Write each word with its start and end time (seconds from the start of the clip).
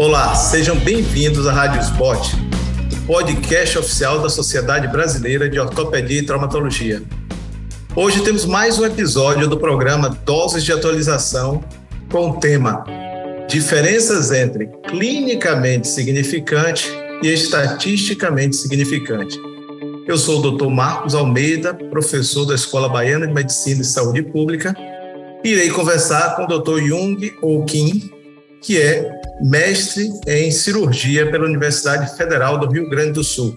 Olá, 0.00 0.34
sejam 0.34 0.76
bem-vindos 0.76 1.46
à 1.46 1.52
Rádio 1.52 1.78
Spot, 1.82 2.18
podcast 3.06 3.76
oficial 3.76 4.22
da 4.22 4.30
Sociedade 4.30 4.88
Brasileira 4.88 5.46
de 5.46 5.60
Ortopedia 5.60 6.20
e 6.20 6.24
Traumatologia. 6.24 7.02
Hoje 7.94 8.24
temos 8.24 8.46
mais 8.46 8.78
um 8.78 8.86
episódio 8.86 9.46
do 9.46 9.58
programa 9.58 10.08
Doses 10.24 10.64
de 10.64 10.72
Atualização 10.72 11.62
com 12.10 12.30
o 12.30 12.40
tema 12.40 12.82
Diferenças 13.46 14.32
entre 14.32 14.68
clinicamente 14.88 15.86
significante 15.86 16.90
e 17.22 17.28
estatisticamente 17.28 18.56
significante. 18.56 19.38
Eu 20.08 20.16
sou 20.16 20.38
o 20.42 20.50
Dr. 20.50 20.68
Marcos 20.68 21.14
Almeida, 21.14 21.74
professor 21.74 22.46
da 22.46 22.54
Escola 22.54 22.88
Baiana 22.88 23.26
de 23.26 23.34
Medicina 23.34 23.82
e 23.82 23.84
Saúde 23.84 24.22
Pública. 24.22 24.74
Irei 25.44 25.68
conversar 25.68 26.36
com 26.36 26.44
o 26.44 26.58
Dr. 26.58 26.86
Jung 26.86 27.34
Ou 27.42 27.66
que 27.66 28.80
é 28.80 29.19
mestre 29.42 30.10
em 30.26 30.50
cirurgia 30.50 31.30
pela 31.30 31.44
Universidade 31.44 32.16
Federal 32.16 32.58
do 32.58 32.66
Rio 32.66 32.88
Grande 32.88 33.12
do 33.12 33.24
Sul. 33.24 33.56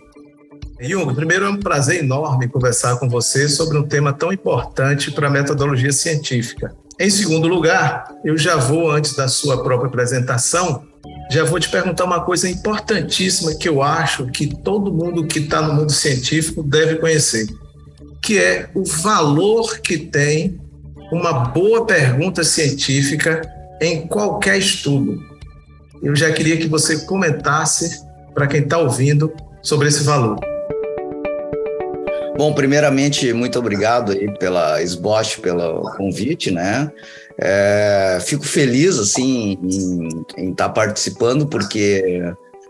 Jung, 0.79 1.13
primeiro 1.15 1.45
é 1.45 1.49
um 1.49 1.59
prazer 1.59 2.03
enorme 2.03 2.47
conversar 2.47 2.97
com 2.97 3.07
você 3.07 3.47
sobre 3.47 3.77
um 3.77 3.83
tema 3.83 4.11
tão 4.11 4.33
importante 4.33 5.11
para 5.11 5.27
a 5.27 5.31
metodologia 5.31 5.93
científica. 5.93 6.75
Em 6.99 7.09
segundo 7.09 7.47
lugar, 7.47 8.05
eu 8.23 8.37
já 8.37 8.55
vou, 8.55 8.91
antes 8.91 9.15
da 9.15 9.27
sua 9.27 9.63
própria 9.63 9.87
apresentação, 9.87 10.83
já 11.31 11.43
vou 11.43 11.59
te 11.59 11.69
perguntar 11.69 12.03
uma 12.03 12.21
coisa 12.21 12.49
importantíssima 12.49 13.55
que 13.55 13.67
eu 13.67 13.81
acho 13.81 14.27
que 14.27 14.47
todo 14.47 14.93
mundo 14.93 15.25
que 15.25 15.39
está 15.39 15.61
no 15.61 15.73
mundo 15.73 15.91
científico 15.91 16.61
deve 16.61 16.97
conhecer, 16.97 17.47
que 18.21 18.37
é 18.37 18.69
o 18.75 18.83
valor 18.83 19.79
que 19.79 19.97
tem 19.97 20.59
uma 21.11 21.31
boa 21.31 21.85
pergunta 21.85 22.43
científica 22.43 23.41
em 23.81 24.07
qualquer 24.07 24.57
estudo. 24.57 25.32
Eu 26.03 26.13
já 26.17 26.29
queria 26.33 26.57
que 26.57 26.67
você 26.67 27.05
comentasse 27.05 28.03
para 28.33 28.45
quem 28.45 28.61
está 28.61 28.77
ouvindo 28.77 29.33
sobre 29.61 29.87
esse 29.87 30.03
valor. 30.03 30.37
Bom, 32.35 32.53
primeiramente, 32.53 33.31
muito 33.31 33.57
obrigado 33.57 34.11
aí 34.11 34.37
pela 34.37 34.81
SBOT, 34.81 35.39
pelo 35.39 35.83
convite, 35.95 36.51
né? 36.51 36.91
É, 37.39 38.17
fico 38.21 38.43
feliz, 38.43 38.99
assim, 38.99 39.57
em 40.37 40.51
estar 40.51 40.67
tá 40.67 40.69
participando, 40.69 41.47
porque 41.47 42.21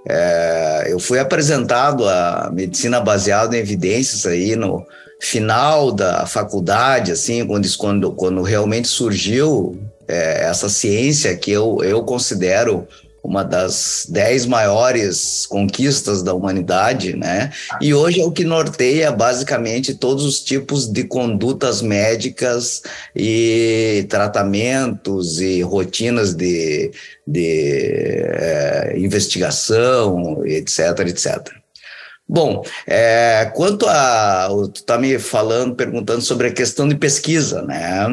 é, 0.07 0.87
eu 0.89 0.99
fui 0.99 1.17
apresentado 1.17 2.07
a 2.07 2.51
medicina 2.53 2.99
baseada 2.99 3.57
em 3.57 3.59
evidências 3.59 4.27
aí 4.27 4.55
no 4.55 4.85
final 5.19 5.91
da 5.91 6.27
faculdade, 6.27 7.11
assim, 7.11 7.47
quando, 7.47 7.77
quando, 7.77 8.11
quando 8.11 8.41
realmente 8.43 8.87
surgiu 8.87 9.79
é, 10.07 10.43
essa 10.43 10.69
ciência 10.69 11.35
que 11.35 11.51
eu, 11.51 11.79
eu 11.81 12.03
considero 12.03 12.85
uma 13.23 13.43
das 13.43 14.05
dez 14.09 14.45
maiores 14.45 15.45
conquistas 15.45 16.21
da 16.21 16.33
humanidade, 16.33 17.15
né? 17.15 17.51
E 17.79 17.93
hoje 17.93 18.19
é 18.19 18.25
o 18.25 18.31
que 18.31 18.43
norteia 18.43 19.11
basicamente 19.13 19.93
todos 19.95 20.25
os 20.25 20.41
tipos 20.43 20.87
de 20.87 21.05
condutas 21.05 21.81
médicas 21.81 22.81
e 23.15 24.05
tratamentos 24.09 25.39
e 25.39 25.61
rotinas 25.61 26.33
de, 26.35 26.91
de 27.25 28.27
é, 28.33 28.93
investigação, 28.97 30.45
etc, 30.45 30.99
etc. 31.07 31.62
Bom, 32.27 32.63
é, 32.87 33.51
quanto 33.53 33.85
a. 33.87 34.47
Tu 34.73 34.79
está 34.79 34.97
me 34.97 35.19
falando, 35.19 35.75
perguntando 35.75 36.21
sobre 36.21 36.47
a 36.47 36.53
questão 36.53 36.87
de 36.87 36.95
pesquisa, 36.95 37.61
né? 37.63 38.05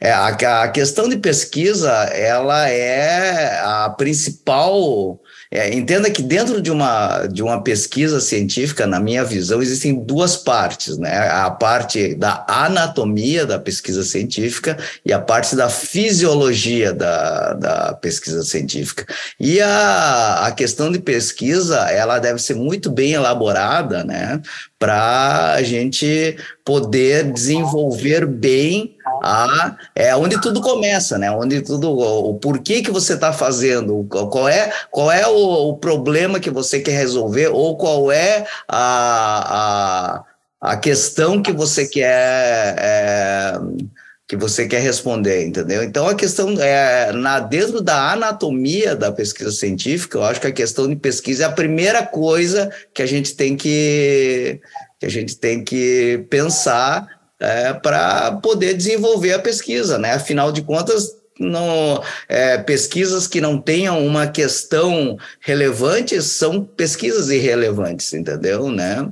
É, 0.00 0.12
a, 0.12 0.28
a 0.62 0.68
questão 0.68 1.08
de 1.08 1.16
pesquisa, 1.16 1.90
ela 2.12 2.68
é 2.68 3.58
a 3.60 3.88
principal 3.90 5.18
é, 5.50 5.72
entenda 5.74 6.10
que 6.10 6.22
dentro 6.22 6.60
de 6.60 6.70
uma, 6.70 7.26
de 7.26 7.42
uma 7.42 7.62
pesquisa 7.62 8.20
científica, 8.20 8.86
na 8.86 8.98
minha 8.98 9.24
visão, 9.24 9.62
existem 9.62 9.94
duas 9.94 10.36
partes, 10.36 10.98
né? 10.98 11.28
A 11.28 11.50
parte 11.50 12.14
da 12.14 12.44
anatomia 12.48 13.46
da 13.46 13.58
pesquisa 13.58 14.02
científica 14.02 14.76
e 15.04 15.12
a 15.12 15.20
parte 15.20 15.54
da 15.54 15.68
fisiologia 15.68 16.92
da, 16.92 17.52
da 17.54 17.94
pesquisa 17.94 18.42
científica. 18.42 19.06
E 19.38 19.60
a, 19.60 20.46
a 20.46 20.52
questão 20.52 20.90
de 20.90 20.98
pesquisa, 20.98 21.78
ela 21.90 22.18
deve 22.18 22.40
ser 22.40 22.54
muito 22.54 22.90
bem 22.90 23.12
elaborada, 23.12 24.02
né? 24.02 24.40
Para 24.78 25.54
a 25.54 25.62
gente 25.62 26.36
poder 26.64 27.32
desenvolver 27.32 28.26
bem 28.26 28.96
a 29.22 29.76
é 29.94 30.14
onde 30.14 30.40
tudo 30.40 30.60
começa, 30.60 31.16
né? 31.16 31.30
Onde 31.30 31.62
tudo 31.62 31.90
o, 31.90 32.30
o 32.30 32.34
porquê 32.34 32.82
que 32.82 32.90
você 32.90 33.14
está 33.14 33.32
fazendo, 33.32 34.04
qual 34.04 34.48
é 34.48 34.70
qual 34.90 35.10
é 35.10 35.26
o, 35.26 35.70
o, 35.70 35.76
problema 35.78 36.38
que 36.38 36.50
você 36.50 36.80
quer 36.80 36.98
resolver 36.98 37.48
ou 37.48 37.76
qual 37.76 38.12
é 38.12 38.46
a, 38.68 40.24
a, 40.60 40.72
a 40.72 40.76
questão 40.76 41.40
que 41.40 41.52
você 41.52 41.86
quer 41.86 42.74
é, 42.78 43.58
que 44.28 44.36
você 44.36 44.66
quer 44.66 44.80
responder, 44.80 45.46
entendeu? 45.46 45.84
Então 45.84 46.08
a 46.08 46.14
questão 46.14 46.50
é 46.60 47.12
na 47.12 47.38
dentro 47.38 47.80
da 47.80 48.12
anatomia 48.12 48.96
da 48.96 49.12
pesquisa 49.12 49.52
científica, 49.52 50.18
eu 50.18 50.24
acho 50.24 50.40
que 50.40 50.48
a 50.48 50.52
questão 50.52 50.88
de 50.88 50.96
pesquisa 50.96 51.44
é 51.44 51.46
a 51.46 51.52
primeira 51.52 52.04
coisa 52.04 52.70
que 52.92 53.02
a 53.02 53.06
gente 53.06 53.34
tem 53.36 53.56
que 53.56 54.60
que 54.98 55.06
a 55.06 55.10
gente 55.10 55.36
tem 55.36 55.62
que 55.62 56.26
pensar 56.30 57.06
é, 57.38 57.72
para 57.74 58.32
poder 58.32 58.74
desenvolver 58.74 59.34
a 59.34 59.38
pesquisa, 59.38 59.98
né? 59.98 60.14
Afinal 60.14 60.50
de 60.50 60.62
contas, 60.62 61.14
não, 61.38 62.02
é, 62.28 62.56
pesquisas 62.58 63.26
que 63.26 63.40
não 63.40 63.60
tenham 63.60 64.04
uma 64.04 64.26
questão 64.26 65.18
relevante 65.40 66.20
são 66.22 66.64
pesquisas 66.64 67.28
irrelevantes, 67.28 68.12
entendeu? 68.14 68.70
Né? 68.70 69.06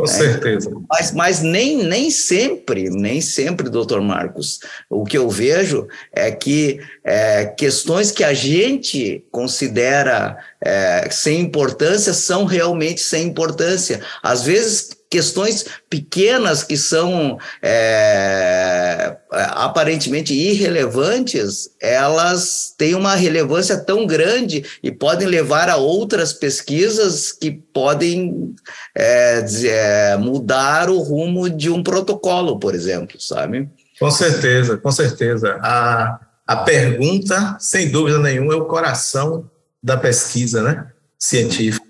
Com 0.00 0.06
certeza. 0.06 0.70
Mas, 0.88 1.12
mas 1.12 1.42
nem, 1.42 1.84
nem 1.84 2.10
sempre, 2.10 2.90
nem 2.90 3.20
sempre, 3.20 3.68
doutor 3.68 4.00
Marcos, 4.00 4.60
o 4.88 5.04
que 5.04 5.16
eu 5.16 5.28
vejo 5.28 5.86
é 6.12 6.30
que 6.30 6.80
é, 7.04 7.46
questões 7.46 8.10
que 8.10 8.24
a 8.24 8.34
gente 8.34 9.24
considera 9.30 10.36
é, 10.60 11.08
sem 11.10 11.40
importância 11.40 12.12
são 12.12 12.44
realmente 12.44 13.00
sem 13.00 13.26
importância. 13.26 14.00
Às 14.22 14.44
vezes, 14.44 14.99
questões 15.10 15.66
pequenas 15.90 16.62
que 16.62 16.76
são 16.76 17.36
é, 17.60 19.16
aparentemente 19.30 20.32
irrelevantes, 20.32 21.70
elas 21.80 22.72
têm 22.78 22.94
uma 22.94 23.16
relevância 23.16 23.76
tão 23.76 24.06
grande 24.06 24.64
e 24.80 24.92
podem 24.92 25.26
levar 25.26 25.68
a 25.68 25.76
outras 25.76 26.32
pesquisas 26.32 27.32
que 27.32 27.50
podem 27.50 28.54
é, 28.96 29.44
é, 29.64 30.16
mudar 30.16 30.88
o 30.88 31.00
rumo 31.00 31.50
de 31.50 31.68
um 31.68 31.82
protocolo, 31.82 32.60
por 32.60 32.72
exemplo, 32.72 33.20
sabe? 33.20 33.68
Com 33.98 34.12
certeza, 34.12 34.76
com 34.76 34.92
certeza. 34.92 35.58
A, 35.60 36.20
a 36.46 36.56
pergunta, 36.58 37.56
sem 37.58 37.90
dúvida 37.90 38.20
nenhuma, 38.20 38.54
é 38.54 38.56
o 38.56 38.66
coração 38.66 39.50
da 39.82 39.96
pesquisa 39.96 40.62
né, 40.62 40.86
científica. 41.18 41.84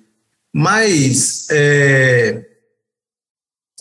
Mas 0.53 1.47
é, 1.50 2.49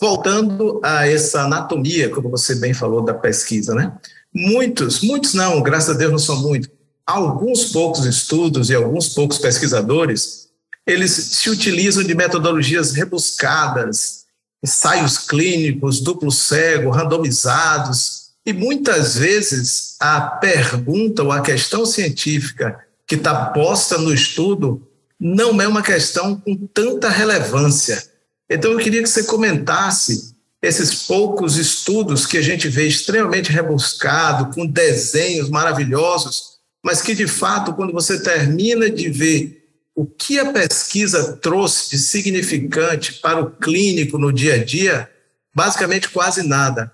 Voltando 0.00 0.80
a 0.82 1.06
essa 1.06 1.42
anatomia, 1.42 2.08
como 2.08 2.30
você 2.30 2.54
bem 2.54 2.72
falou 2.72 3.04
da 3.04 3.12
pesquisa, 3.12 3.74
né? 3.74 3.92
Muitos, 4.34 5.02
muitos 5.02 5.34
não, 5.34 5.60
graças 5.62 5.94
a 5.94 5.98
Deus 5.98 6.12
não 6.12 6.18
são 6.18 6.40
muitos, 6.40 6.70
alguns 7.06 7.66
poucos 7.66 8.06
estudos 8.06 8.70
e 8.70 8.74
alguns 8.74 9.10
poucos 9.10 9.38
pesquisadores, 9.38 10.48
eles 10.86 11.10
se 11.10 11.50
utilizam 11.50 12.02
de 12.02 12.14
metodologias 12.14 12.92
rebuscadas, 12.92 14.24
ensaios 14.62 15.18
clínicos, 15.18 16.00
duplo 16.00 16.30
cego, 16.30 16.90
randomizados, 16.90 18.30
e 18.46 18.52
muitas 18.52 19.16
vezes 19.16 19.96
a 20.00 20.20
pergunta 20.20 21.22
ou 21.22 21.30
a 21.30 21.42
questão 21.42 21.84
científica 21.84 22.78
que 23.06 23.16
está 23.16 23.46
posta 23.46 23.98
no 23.98 24.14
estudo 24.14 24.86
não 25.18 25.60
é 25.60 25.68
uma 25.68 25.82
questão 25.82 26.36
com 26.36 26.56
tanta 26.72 27.10
relevância 27.10 28.09
então, 28.50 28.72
eu 28.72 28.78
queria 28.78 29.00
que 29.00 29.08
você 29.08 29.22
comentasse 29.22 30.34
esses 30.60 31.04
poucos 31.04 31.56
estudos 31.56 32.26
que 32.26 32.36
a 32.36 32.42
gente 32.42 32.68
vê 32.68 32.86
extremamente 32.86 33.52
rebuscado, 33.52 34.52
com 34.52 34.66
desenhos 34.66 35.48
maravilhosos, 35.48 36.58
mas 36.84 37.00
que, 37.00 37.14
de 37.14 37.28
fato, 37.28 37.72
quando 37.72 37.92
você 37.92 38.20
termina 38.20 38.90
de 38.90 39.08
ver 39.08 39.60
o 39.94 40.04
que 40.04 40.38
a 40.38 40.52
pesquisa 40.52 41.36
trouxe 41.36 41.90
de 41.90 41.98
significante 41.98 43.14
para 43.14 43.40
o 43.40 43.50
clínico 43.50 44.18
no 44.18 44.32
dia 44.32 44.54
a 44.54 44.64
dia, 44.64 45.08
basicamente 45.54 46.08
quase 46.08 46.42
nada. 46.42 46.92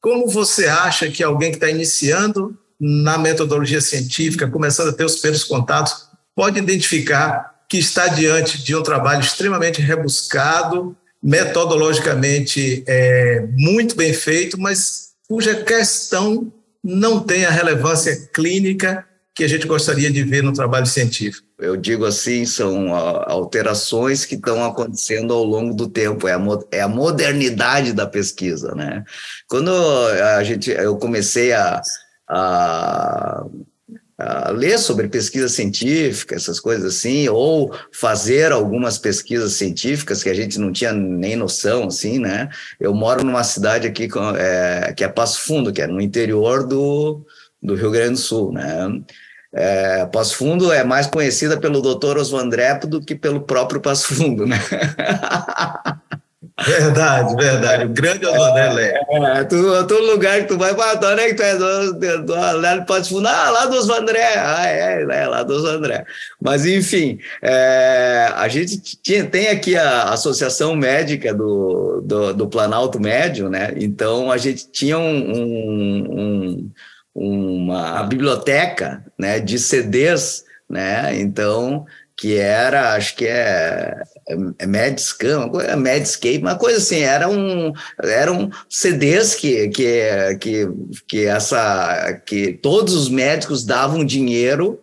Como 0.00 0.28
você 0.28 0.66
acha 0.66 1.10
que 1.10 1.22
alguém 1.22 1.50
que 1.50 1.56
está 1.56 1.68
iniciando 1.68 2.56
na 2.80 3.18
metodologia 3.18 3.80
científica, 3.80 4.48
começando 4.48 4.88
a 4.88 4.92
ter 4.92 5.04
os 5.04 5.16
primeiros 5.16 5.44
contatos, 5.44 6.08
pode 6.34 6.58
identificar 6.58 7.53
que 7.68 7.78
está 7.78 8.08
diante 8.08 8.62
de 8.62 8.74
um 8.74 8.82
trabalho 8.82 9.20
extremamente 9.20 9.80
rebuscado, 9.80 10.96
metodologicamente 11.22 12.84
é, 12.86 13.46
muito 13.56 13.96
bem 13.96 14.12
feito, 14.12 14.60
mas 14.60 15.14
cuja 15.26 15.54
questão 15.54 16.52
não 16.82 17.20
tem 17.20 17.46
a 17.46 17.50
relevância 17.50 18.28
clínica 18.32 19.06
que 19.34 19.42
a 19.42 19.48
gente 19.48 19.66
gostaria 19.66 20.12
de 20.12 20.22
ver 20.22 20.42
no 20.42 20.52
trabalho 20.52 20.86
científico? 20.86 21.44
Eu 21.58 21.76
digo 21.76 22.04
assim, 22.04 22.44
são 22.44 22.94
alterações 22.94 24.24
que 24.24 24.34
estão 24.34 24.64
acontecendo 24.64 25.32
ao 25.32 25.42
longo 25.42 25.74
do 25.74 25.88
tempo, 25.88 26.28
é 26.28 26.34
a, 26.34 26.40
é 26.70 26.80
a 26.82 26.88
modernidade 26.88 27.92
da 27.92 28.06
pesquisa, 28.06 28.74
né? 28.74 29.02
Quando 29.48 29.70
a 30.36 30.44
gente, 30.44 30.70
eu 30.70 30.96
comecei 30.96 31.52
a, 31.52 31.80
a 32.28 33.44
ler 34.52 34.78
sobre 34.78 35.08
pesquisa 35.08 35.48
científica, 35.48 36.34
essas 36.34 36.60
coisas 36.60 36.94
assim, 36.94 37.28
ou 37.28 37.74
fazer 37.92 38.52
algumas 38.52 38.96
pesquisas 38.96 39.54
científicas 39.54 40.22
que 40.22 40.28
a 40.28 40.34
gente 40.34 40.58
não 40.58 40.70
tinha 40.70 40.92
nem 40.92 41.34
noção, 41.34 41.88
assim, 41.88 42.18
né? 42.18 42.48
Eu 42.78 42.94
moro 42.94 43.24
numa 43.24 43.42
cidade 43.42 43.86
aqui 43.86 44.08
é, 44.38 44.92
que 44.92 45.02
é 45.02 45.08
Passo 45.08 45.40
Fundo, 45.40 45.72
que 45.72 45.82
é 45.82 45.86
no 45.86 46.00
interior 46.00 46.66
do, 46.66 47.26
do 47.60 47.74
Rio 47.74 47.90
Grande 47.90 48.12
do 48.12 48.18
Sul, 48.18 48.52
né? 48.52 49.00
É, 49.52 50.06
Passo 50.06 50.36
Fundo 50.36 50.72
é 50.72 50.82
mais 50.82 51.06
conhecida 51.06 51.58
pelo 51.58 51.80
Dr. 51.80 52.18
Oswandrepo 52.18 52.86
do 52.86 53.00
que 53.00 53.14
pelo 53.14 53.40
próprio 53.40 53.80
Passo 53.80 54.14
Fundo, 54.14 54.46
né? 54.46 54.58
Verdade, 56.62 57.34
verdade. 57.34 57.84
O 57.86 57.88
grande 57.88 58.24
Oswandré 58.26 58.72
Lé. 58.72 59.00
É, 59.10 59.44
tu, 59.44 59.56
todo 59.86 60.12
lugar 60.12 60.40
que 60.40 60.48
tu 60.48 60.56
vai, 60.56 60.72
para 60.72 61.12
onde 61.12 61.20
é 61.20 61.28
que 61.28 61.34
tu 61.34 61.42
é 61.42 61.56
do, 61.56 61.92
do, 61.92 62.86
Passo 62.86 63.10
Fundo? 63.10 63.26
Ah, 63.26 63.50
lá 63.50 63.66
dos 63.66 63.80
Oswandré. 63.80 64.34
Ah, 64.36 64.66
é, 64.66 65.02
é, 65.02 65.26
lá 65.26 65.42
dos 65.42 65.64
Oswandré. 65.64 66.04
Mas, 66.40 66.64
enfim, 66.64 67.18
é, 67.42 68.30
a 68.36 68.46
gente 68.46 68.78
tinha, 69.02 69.24
tem 69.24 69.48
aqui 69.48 69.76
a 69.76 70.04
Associação 70.10 70.76
Médica 70.76 71.34
do, 71.34 72.00
do, 72.02 72.32
do 72.32 72.46
Planalto 72.46 73.00
Médio, 73.00 73.50
né? 73.50 73.72
Então, 73.76 74.30
a 74.30 74.38
gente 74.38 74.70
tinha 74.70 74.96
um, 74.96 75.32
um, 75.32 76.12
um 76.12 76.70
uma 77.14 78.02
biblioteca 78.02 79.04
né, 79.16 79.38
de 79.38 79.58
CDs, 79.58 80.44
né? 80.68 81.16
Então, 81.20 81.86
que 82.16 82.36
era, 82.36 82.94
acho 82.94 83.14
que 83.16 83.26
é, 83.26 84.02
é, 84.58 84.66
Medscan, 84.66 85.50
é 85.62 85.76
Medscape, 85.76 86.38
uma 86.38 86.56
coisa 86.56 86.78
assim, 86.78 87.00
era 87.00 87.28
um, 87.28 87.72
eram 88.02 88.50
CDs 88.68 89.34
que, 89.34 89.68
que, 89.68 90.36
que, 90.40 90.68
que, 91.06 91.26
essa, 91.26 92.20
que 92.24 92.52
todos 92.54 92.94
os 92.94 93.08
médicos 93.08 93.64
davam 93.64 94.04
dinheiro 94.04 94.80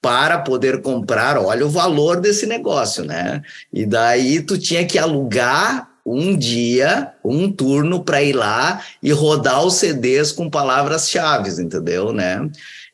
para 0.00 0.38
poder 0.38 0.82
comprar, 0.82 1.36
olha 1.36 1.66
o 1.66 1.70
valor 1.70 2.20
desse 2.20 2.46
negócio, 2.46 3.04
né? 3.04 3.42
E 3.72 3.84
daí 3.84 4.40
tu 4.40 4.56
tinha 4.56 4.86
que 4.86 4.98
alugar 4.98 5.90
um 6.06 6.36
dia, 6.36 7.12
um 7.24 7.50
turno 7.50 8.04
para 8.04 8.22
ir 8.22 8.32
lá 8.32 8.80
e 9.02 9.10
rodar 9.10 9.64
os 9.66 9.74
CDs 9.74 10.30
com 10.30 10.48
palavras-chave, 10.48 11.50
entendeu, 11.60 12.12
né? 12.12 12.48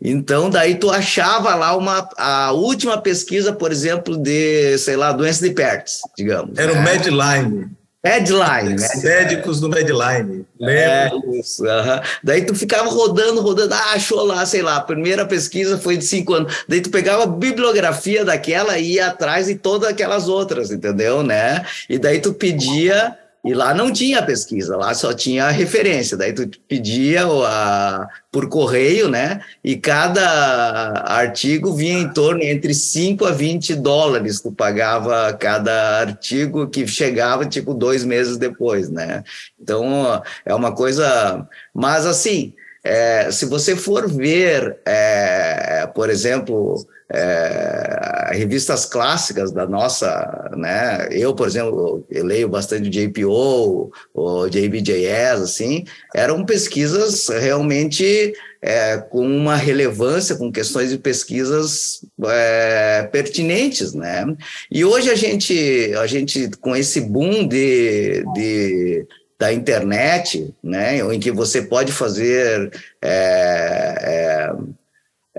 Então, 0.04 0.50
daí 0.50 0.74
tu 0.74 0.90
achava 0.90 1.54
lá 1.54 1.76
uma 1.76 2.08
a 2.18 2.52
última 2.52 2.98
pesquisa, 3.00 3.52
por 3.52 3.70
exemplo, 3.70 4.16
de, 4.16 4.76
sei 4.78 4.96
lá, 4.96 5.12
doença 5.12 5.46
de 5.46 5.54
Pertz, 5.54 6.00
digamos. 6.18 6.58
Era 6.58 6.74
né? 6.74 6.80
o 6.80 6.82
Medline. 6.82 7.70
Medline, 8.04 8.74
né? 8.80 8.88
Médicos 9.00 9.60
do 9.60 9.68
Medline. 9.68 10.44
É, 10.60 11.08
isso. 11.38 11.62
Uh 11.62 11.68
-huh. 11.68 12.02
Daí 12.24 12.44
tu 12.44 12.52
ficava 12.52 12.90
rodando, 12.90 13.40
rodando, 13.40 13.72
ah, 13.74 13.92
achou 13.94 14.24
lá, 14.24 14.44
sei 14.44 14.60
lá, 14.60 14.76
a 14.76 14.80
primeira 14.80 15.24
pesquisa 15.24 15.78
foi 15.78 15.96
de 15.96 16.04
cinco 16.04 16.34
anos. 16.34 16.64
Daí 16.68 16.80
tu 16.80 16.90
pegava 16.90 17.22
a 17.22 17.26
bibliografia 17.26 18.24
daquela 18.24 18.76
e 18.76 18.94
ia 18.94 19.06
atrás 19.06 19.46
de 19.46 19.54
todas 19.54 19.88
aquelas 19.88 20.26
outras, 20.26 20.72
entendeu, 20.72 21.22
né? 21.22 21.64
E 21.88 21.96
daí 21.96 22.18
tu 22.20 22.34
pedia 22.34 23.16
e 23.44 23.54
lá 23.54 23.74
não 23.74 23.92
tinha 23.92 24.22
pesquisa, 24.22 24.76
lá 24.76 24.94
só 24.94 25.12
tinha 25.12 25.50
referência. 25.50 26.16
Daí 26.16 26.32
tu 26.32 26.48
pedia 26.68 27.24
a, 27.24 28.08
por 28.30 28.48
correio, 28.48 29.08
né? 29.08 29.40
E 29.64 29.76
cada 29.76 31.02
artigo 31.06 31.74
vinha 31.74 31.98
em 31.98 32.08
torno 32.12 32.40
entre 32.42 32.72
5 32.72 33.24
a 33.24 33.32
20 33.32 33.74
dólares. 33.74 34.40
Tu 34.40 34.52
pagava 34.52 35.32
cada 35.32 35.98
artigo 35.98 36.68
que 36.68 36.86
chegava 36.86 37.44
tipo 37.44 37.74
dois 37.74 38.04
meses 38.04 38.36
depois, 38.36 38.88
né? 38.88 39.24
Então 39.60 40.22
é 40.46 40.54
uma 40.54 40.72
coisa. 40.72 41.44
Mas 41.74 42.06
assim, 42.06 42.54
é, 42.84 43.28
se 43.32 43.46
você 43.46 43.74
for 43.74 44.08
ver, 44.08 44.78
é, 44.86 45.88
por 45.92 46.08
exemplo, 46.08 46.86
é, 47.14 48.30
revistas 48.32 48.86
clássicas 48.86 49.52
da 49.52 49.66
nossa, 49.66 50.50
né? 50.56 51.08
Eu, 51.10 51.34
por 51.34 51.46
exemplo, 51.46 52.04
eu 52.10 52.24
leio 52.24 52.48
bastante 52.48 52.88
JPO, 52.88 53.92
o 54.14 54.48
JBJS, 54.48 55.42
assim, 55.42 55.84
eram 56.14 56.42
pesquisas 56.44 57.28
realmente 57.28 58.32
é, 58.62 58.96
com 58.96 59.26
uma 59.26 59.56
relevância, 59.56 60.36
com 60.36 60.50
questões 60.50 60.88
de 60.88 60.96
pesquisas 60.96 62.00
é, 62.24 63.06
pertinentes, 63.12 63.92
né? 63.92 64.24
E 64.70 64.82
hoje 64.82 65.10
a 65.10 65.14
gente, 65.14 65.92
a 65.98 66.06
gente 66.06 66.48
com 66.62 66.74
esse 66.74 66.98
boom 67.02 67.46
de, 67.46 68.24
de 68.32 69.06
da 69.38 69.52
internet, 69.52 70.54
né, 70.62 70.98
em 70.98 71.18
que 71.18 71.32
você 71.32 71.62
pode 71.62 71.90
fazer 71.90 72.70
é, 73.02 74.52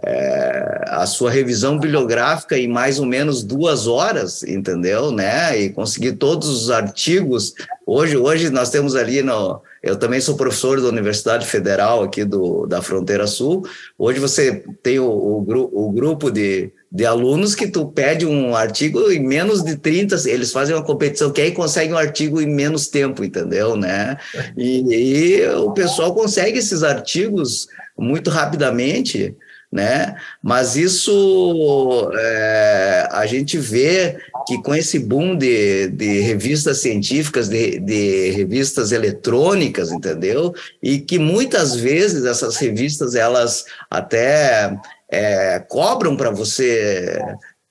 é, 0.06 0.84
a 0.88 1.06
sua 1.06 1.32
revisão 1.32 1.80
bibliográfica 1.80 2.58
em 2.58 2.68
mais 2.68 3.00
ou 3.00 3.06
menos 3.06 3.44
duas 3.44 3.88
horas, 3.88 4.44
entendeu? 4.44 5.12
Né? 5.12 5.60
E 5.60 5.70
conseguir 5.70 6.14
todos 6.14 6.50
os 6.50 6.70
artigos. 6.70 7.54
Hoje, 7.86 8.18
hoje 8.18 8.50
nós 8.50 8.70
temos 8.70 8.96
ali 8.96 9.22
no. 9.22 9.62
Eu 9.82 9.98
também 9.98 10.22
sou 10.22 10.38
professor 10.38 10.80
da 10.82 10.88
Universidade 10.88 11.46
Federal 11.46 12.04
aqui 12.04 12.24
do, 12.24 12.66
da 12.66 12.82
Fronteira 12.82 13.28
Sul. 13.28 13.64
Hoje 13.98 14.20
você 14.20 14.64
tem 14.82 15.00
o, 15.00 15.10
o, 15.10 15.88
o 15.88 15.92
grupo 15.92 16.32
de, 16.32 16.72
de 16.90 17.06
alunos 17.06 17.54
que 17.54 17.68
tu 17.68 17.88
pede 17.88 18.26
um 18.26 18.56
artigo 18.56 19.12
em 19.12 19.20
menos 19.20 19.62
de 19.62 19.76
30, 19.76 20.30
eles 20.30 20.54
fazem 20.54 20.76
uma 20.76 20.86
competição, 20.86 21.32
que 21.32 21.42
aí 21.42 21.52
consegue 21.52 21.92
um 21.92 21.98
artigo 21.98 22.40
em 22.40 22.48
menos 22.48 22.88
tempo, 22.88 23.26
entendeu? 23.26 23.76
Né? 23.76 24.18
E, 24.56 25.42
e 25.42 25.50
o 25.50 25.72
pessoal 25.72 26.14
consegue 26.14 26.60
esses 26.60 26.82
artigos 26.82 27.68
muito 27.98 28.30
rapidamente 28.30 29.36
né? 29.74 30.16
Mas 30.42 30.76
isso 30.76 32.12
é, 32.14 33.08
a 33.12 33.26
gente 33.26 33.58
vê 33.58 34.20
que 34.46 34.62
com 34.62 34.76
esse 34.76 35.00
boom 35.00 35.36
de, 35.36 35.88
de 35.88 36.20
revistas 36.20 36.78
científicas, 36.78 37.50
de, 37.50 37.80
de, 37.80 38.30
revistas 38.30 38.92
eletrônicas, 38.92 39.92
entendeu? 39.92 40.54
E 40.82 41.00
que 41.00 41.18
muitas 41.18 41.76
vezes 41.76 42.24
essas 42.24 42.58
revistas 42.58 43.16
elas 43.16 43.66
até 43.90 44.78
é, 45.10 45.60
cobram 45.68 46.16
para 46.16 46.30
você 46.30 47.20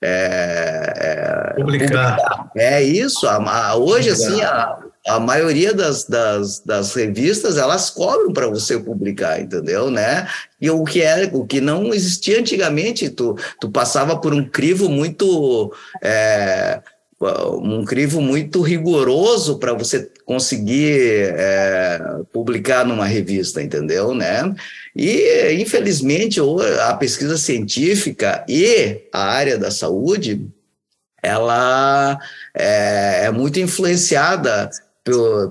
é, 0.03 1.53
é, 1.55 1.61
publicar. 1.61 2.17
publicar. 2.17 2.51
É 2.57 2.83
isso. 2.83 3.25
A, 3.25 3.69
a, 3.69 3.77
hoje, 3.77 4.09
assim, 4.09 4.41
a, 4.41 4.77
a 5.07 5.19
maioria 5.19 5.73
das, 5.73 6.05
das, 6.05 6.59
das 6.59 6.93
revistas 6.93 7.57
elas 7.57 7.89
cobram 7.89 8.31
para 8.31 8.47
você 8.47 8.79
publicar, 8.79 9.41
entendeu, 9.41 9.91
né? 9.91 10.27
E 10.61 10.69
o 10.69 10.83
que 10.83 11.01
é 11.01 11.29
o 11.33 11.45
que 11.45 11.59
não 11.59 11.93
existia 11.93 12.39
antigamente, 12.39 13.09
tu, 13.09 13.35
tu 13.59 13.69
passava 13.69 14.15
por 14.17 14.33
um 14.33 14.47
crivo 14.47 14.87
muito 14.87 15.73
é, 16.01 16.81
um 17.61 17.85
crivo 17.85 18.21
muito 18.21 18.61
rigoroso 18.61 19.57
para 19.57 19.73
você 19.73 20.09
conseguir 20.25 21.33
é, 21.35 21.99
publicar 22.31 22.85
numa 22.85 23.05
revista, 23.05 23.61
entendeu, 23.61 24.13
né? 24.13 24.53
E 24.95 25.53
infelizmente 25.59 26.39
a 26.81 26.93
pesquisa 26.95 27.37
científica 27.37 28.45
e 28.47 29.01
a 29.11 29.23
área 29.23 29.57
da 29.57 29.71
saúde 29.71 30.47
ela 31.21 32.19
é, 32.53 33.25
é 33.25 33.31
muito 33.31 33.59
influenciada 33.59 34.69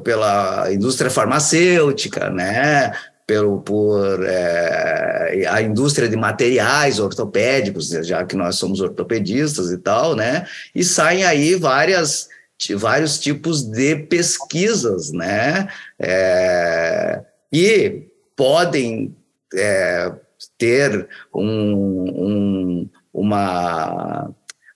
pela 0.02 0.72
indústria 0.72 1.10
farmacêutica, 1.10 2.30
né? 2.30 2.92
Pelo, 3.26 3.60
por 3.60 4.24
é, 4.24 5.46
a 5.48 5.62
indústria 5.62 6.08
de 6.08 6.16
materiais 6.16 6.98
ortopédicos, 6.98 7.88
já 7.88 8.24
que 8.24 8.34
nós 8.34 8.56
somos 8.56 8.80
ortopedistas 8.80 9.70
e 9.70 9.78
tal, 9.78 10.16
né? 10.16 10.46
E 10.74 10.82
saem 10.82 11.24
aí 11.24 11.54
várias 11.54 12.28
vários 12.76 13.18
tipos 13.18 13.64
de 13.64 13.96
pesquisas, 13.96 15.10
né? 15.10 15.68
É, 15.98 17.20
e 17.52 18.06
podem 18.36 19.16
é, 19.54 20.12
ter 20.56 21.08
um, 21.34 21.44
um, 21.44 22.90
uma 23.12 24.30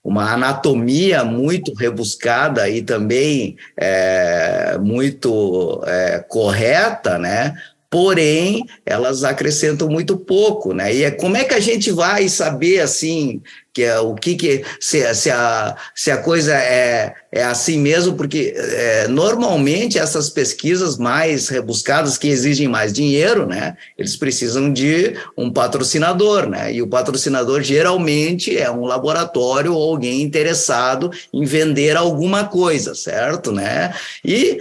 uma 0.07 0.31
anatomia 0.31 1.25
muito 1.25 1.73
rebuscada 1.73 2.69
e 2.69 2.81
também 2.81 3.57
é, 3.75 4.77
muito 4.79 5.83
é, 5.85 6.19
correta, 6.29 7.19
né? 7.19 7.53
Porém, 7.89 8.65
elas 8.85 9.23
acrescentam 9.23 9.87
muito 9.87 10.17
pouco, 10.17 10.73
né? 10.73 10.93
E 10.93 11.03
é, 11.03 11.11
como 11.11 11.37
é 11.37 11.43
que 11.45 11.53
a 11.53 11.59
gente 11.59 11.89
vai 11.91 12.27
saber 12.27 12.81
assim 12.81 13.41
que 13.77 13.83
é 13.83 13.99
o 13.99 14.15
que, 14.15 14.33
que 14.33 14.65
se, 14.79 15.13
se, 15.13 15.29
a, 15.29 15.77
se 15.93 16.09
a 16.09 16.17
coisa 16.17 16.51
é, 16.51 17.13
é 17.31 17.43
assim 17.43 17.77
mesmo, 17.77 18.15
porque 18.15 18.51
é, 18.57 19.07
normalmente 19.07 19.99
essas 19.99 20.31
pesquisas 20.31 20.97
mais 20.97 21.47
rebuscadas 21.47 22.17
que 22.17 22.27
exigem 22.27 22.67
mais 22.67 22.91
dinheiro, 22.91 23.45
né, 23.45 23.77
eles 23.95 24.15
precisam 24.15 24.73
de 24.73 25.15
um 25.37 25.53
patrocinador, 25.53 26.49
né, 26.49 26.73
e 26.73 26.81
o 26.81 26.87
patrocinador 26.87 27.61
geralmente 27.61 28.57
é 28.57 28.71
um 28.71 28.83
laboratório 28.83 29.75
ou 29.75 29.91
alguém 29.91 30.23
interessado 30.23 31.11
em 31.31 31.45
vender 31.45 31.95
alguma 31.95 32.45
coisa, 32.45 32.95
certo, 32.95 33.51
né, 33.51 33.93
e 34.25 34.57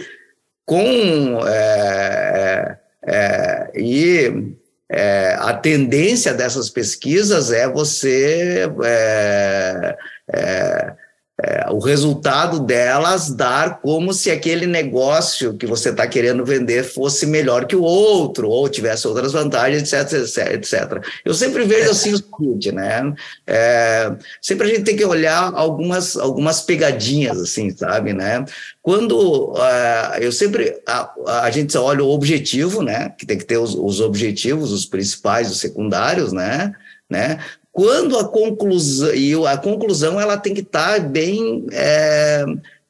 com 0.67 1.41
é, 1.47 2.77
é, 3.07 3.71
é 3.73 3.73
e 3.75 4.55
é, 4.89 5.37
a 5.39 5.53
tendência 5.55 6.33
dessas 6.33 6.71
pesquisas 6.71 7.51
é 7.51 7.69
você 7.69 8.67
é, 8.85 9.97
é, 11.47 11.67
é, 11.67 11.71
o 11.71 11.79
resultado 11.79 12.59
delas 12.59 13.31
dar 13.31 13.81
como 13.81 14.13
se 14.13 14.31
aquele 14.31 14.67
negócio 14.67 15.55
que 15.55 15.65
você 15.65 15.91
está 15.91 16.07
querendo 16.07 16.45
vender 16.45 16.83
fosse 16.83 17.25
melhor 17.25 17.67
que 17.67 17.77
o 17.77 17.83
outro, 17.83 18.49
ou 18.49 18.69
tivesse 18.69 19.07
outras 19.07 19.33
vantagens, 19.33 19.93
etc, 19.93 20.21
etc, 20.21 20.53
etc. 20.55 21.05
Eu 21.25 21.33
sempre 21.35 21.65
vejo 21.65 21.91
assim 21.91 22.13
o 22.13 22.17
seguinte, 22.17 22.73
né? 22.73 23.15
É, 23.47 24.13
sempre 24.43 24.67
a 24.67 24.71
gente 24.71 24.85
tem 24.85 24.97
que 24.97 25.05
olhar 25.05 25.53
algumas, 25.55 26.17
algumas 26.17 26.61
pegadinhas, 26.61 27.41
assim, 27.41 27.71
sabe, 27.71 28.13
né? 28.13 28.45
Quando 28.83 29.53
uh, 29.53 30.19
eu 30.21 30.33
sempre 30.33 30.81
a, 30.87 31.11
a, 31.45 31.51
gente 31.51 31.77
olha 31.79 32.03
o 32.03 32.11
objetivo, 32.11 32.83
né? 32.83 33.11
Que 33.17 33.25
tem 33.25 33.39
que 33.39 33.45
ter 33.45 33.59
os, 33.59 33.75
os 33.75 34.01
objetivos, 34.01 34.73
os 34.73 34.85
principais, 34.85 35.51
os 35.51 35.61
secundários, 35.61 36.33
né? 36.33 36.73
né? 37.09 37.39
Quando 37.77 38.19
a 38.19 38.25
conclusão 38.25 39.15
e 39.15 39.35
a 39.47 39.59
conclusão 39.59 40.19
ela 40.19 40.39
tem 40.39 40.55
que 40.55 40.63
estar 40.63 40.95
tá 40.95 40.99
bem 40.99 41.67
é, 41.73 42.43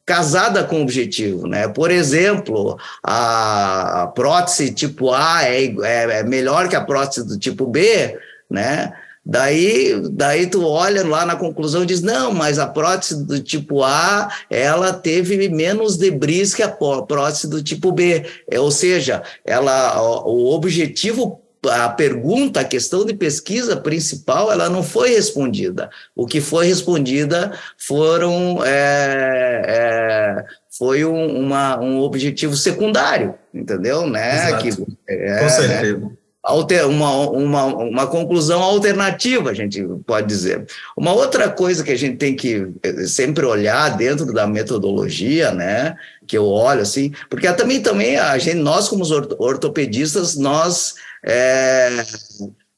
casada 0.07 0.63
com 0.63 0.79
o 0.79 0.83
objetivo, 0.83 1.49
né? 1.49 1.67
Por 1.67 1.91
exemplo, 1.91 2.79
a 3.03 4.13
prótese 4.15 4.73
tipo 4.73 5.13
A 5.13 5.43
é, 5.43 5.65
é, 5.65 6.21
é 6.21 6.23
melhor 6.23 6.69
que 6.69 6.77
a 6.77 6.81
prótese 6.81 7.27
do 7.27 7.37
tipo 7.37 7.67
B, 7.67 8.17
né? 8.49 8.93
Daí, 9.25 10.01
daí 10.13 10.47
tu 10.47 10.65
olha 10.65 11.05
lá 11.05 11.27
na 11.27 11.35
conclusão 11.35 11.83
e 11.83 11.87
diz, 11.87 12.01
não, 12.01 12.33
mas 12.33 12.61
a 12.61 12.69
prótese 12.69 13.25
do 13.25 13.43
tipo 13.43 13.83
A, 13.83 14.33
ela 14.49 14.93
teve 14.93 15.49
menos 15.49 15.97
debris 15.97 16.55
que 16.55 16.63
a 16.63 16.69
prótese 16.69 17.49
do 17.49 17.61
tipo 17.61 17.91
B. 17.91 18.25
É, 18.49 18.61
ou 18.61 18.71
seja, 18.71 19.25
ela, 19.45 20.01
o 20.01 20.55
objetivo 20.55 21.41
a 21.69 21.89
pergunta, 21.89 22.61
a 22.61 22.65
questão 22.65 23.05
de 23.05 23.15
pesquisa 23.15 23.77
principal, 23.77 24.51
ela 24.51 24.69
não 24.69 24.83
foi 24.83 25.11
respondida. 25.11 25.91
O 26.15 26.27
que 26.27 26.41
foi 26.41 26.67
respondida 26.67 27.53
foram 27.79 28.65
é, 28.65 29.63
é, 29.67 30.45
foi 30.77 31.05
um, 31.05 31.45
uma, 31.45 31.81
um 31.81 32.01
objetivo 32.01 32.57
secundário, 32.57 33.35
entendeu? 33.53 34.07
Né? 34.07 34.57
Que, 34.59 34.71
é, 35.09 35.39
Com 35.39 35.49
certeza. 35.49 35.99
Né? 35.99 36.11
Alter, 36.47 36.89
uma, 36.89 37.29
uma, 37.29 37.65
uma 37.65 38.07
conclusão 38.07 38.63
alternativa, 38.63 39.51
a 39.51 39.55
gente 39.55 39.85
pode 40.07 40.29
dizer. 40.29 40.65
Uma 40.97 41.13
outra 41.13 41.51
coisa 41.51 41.83
que 41.83 41.91
a 41.91 41.99
gente 41.99 42.19
tem 42.19 42.37
que 42.37 42.69
eh, 42.85 43.05
sempre 43.05 43.45
olhar 43.45 43.97
dentro 43.97 44.33
da 44.33 44.47
metodologia, 44.47 45.51
né, 45.51 45.97
que 46.25 46.39
eu 46.39 46.47
olho 46.47 46.83
assim, 46.83 47.13
porque 47.29 47.53
também, 47.53 47.81
também 47.81 48.17
a 48.17 48.39
gente, 48.39 48.59
nós 48.59 48.89
como 48.89 49.03
ortopedistas, 49.39 50.37
nós 50.37 50.95
é, 51.25 52.05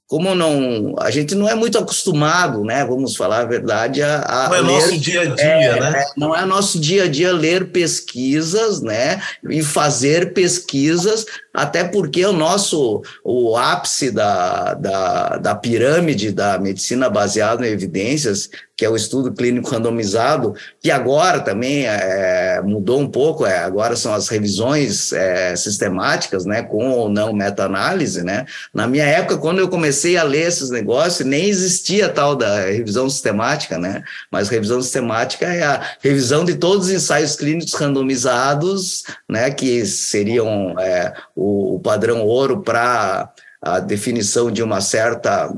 como 0.09 0.35
não 0.35 0.95
a 0.99 1.11
gente 1.11 1.35
não 1.35 1.47
é 1.47 1.55
muito 1.55 1.77
acostumado, 1.77 2.65
né? 2.65 2.83
Vamos 2.83 3.15
falar 3.15 3.41
a 3.41 3.45
verdade, 3.45 4.03
a, 4.03 4.23
a 4.23 4.49
não 4.49 4.55
é 4.55 4.61
ler, 4.61 4.73
nosso 4.73 4.99
dia 4.99 5.21
a 5.21 5.25
dia, 5.27 5.45
é, 5.45 5.81
né? 5.81 6.01
É, 6.01 6.07
não 6.17 6.35
é 6.35 6.47
nosso 6.47 6.81
dia 6.81 7.05
a 7.05 7.09
dia 7.09 7.31
ler 7.31 7.71
pesquisas, 7.71 8.81
né? 8.81 9.23
E 9.51 9.63
fazer 9.63 10.33
pesquisas, 10.33 11.27
até 11.59 11.83
porque 11.85 12.25
o 12.25 12.33
nosso 12.33 13.03
o 13.25 13.57
ápice 13.57 14.11
da, 14.11 14.75
da, 14.75 15.37
da 15.39 15.55
pirâmide 15.55 16.31
da 16.31 16.59
medicina 16.59 17.11
baseada 17.11 17.67
em 17.67 17.71
evidências 17.73 18.49
que 18.79 18.85
é 18.85 18.89
o 18.89 18.95
estudo 18.95 19.33
clínico 19.33 19.69
randomizado, 19.69 20.55
que 20.81 20.89
agora 20.89 21.41
também 21.41 21.85
é, 21.85 22.63
mudou 22.65 23.01
um 23.01 23.09
pouco, 23.09 23.45
é, 23.45 23.59
agora 23.59 23.97
são 23.97 24.15
as 24.15 24.29
revisões 24.29 25.13
é, 25.13 25.57
sistemáticas, 25.57 26.45
né, 26.45 26.63
com 26.63 26.89
ou 26.93 27.09
não 27.09 27.33
meta-análise, 27.33 28.23
né? 28.23 28.47
Na 28.73 28.87
minha 28.87 29.03
época, 29.03 29.37
quando 29.37 29.59
eu 29.59 29.69
comecei 29.69 30.17
a 30.17 30.23
ler 30.23 30.47
esses 30.47 30.71
negócios, 30.71 31.27
nem 31.27 31.49
existia 31.49 32.09
tal 32.09 32.37
da 32.37 32.67
revisão 32.67 33.11
sistemática, 33.11 33.77
né? 33.77 34.01
Mas 34.31 34.49
revisão 34.49 34.81
sistemática 34.81 35.47
é 35.47 35.65
a 35.65 35.83
revisão 36.01 36.45
de 36.45 36.55
todos 36.55 36.87
os 36.87 36.93
ensaios 36.93 37.35
clínicos 37.35 37.75
randomizados, 37.75 39.03
né, 39.29 39.51
que 39.51 39.85
seriam 39.87 40.79
é, 40.79 41.13
o, 41.35 41.48
o 41.77 41.81
padrão 41.81 42.25
ouro 42.25 42.63
para 42.63 43.33
a 43.61 43.81
definição 43.81 44.51
de 44.51 44.63
uma 44.63 44.81
certa 44.81 45.53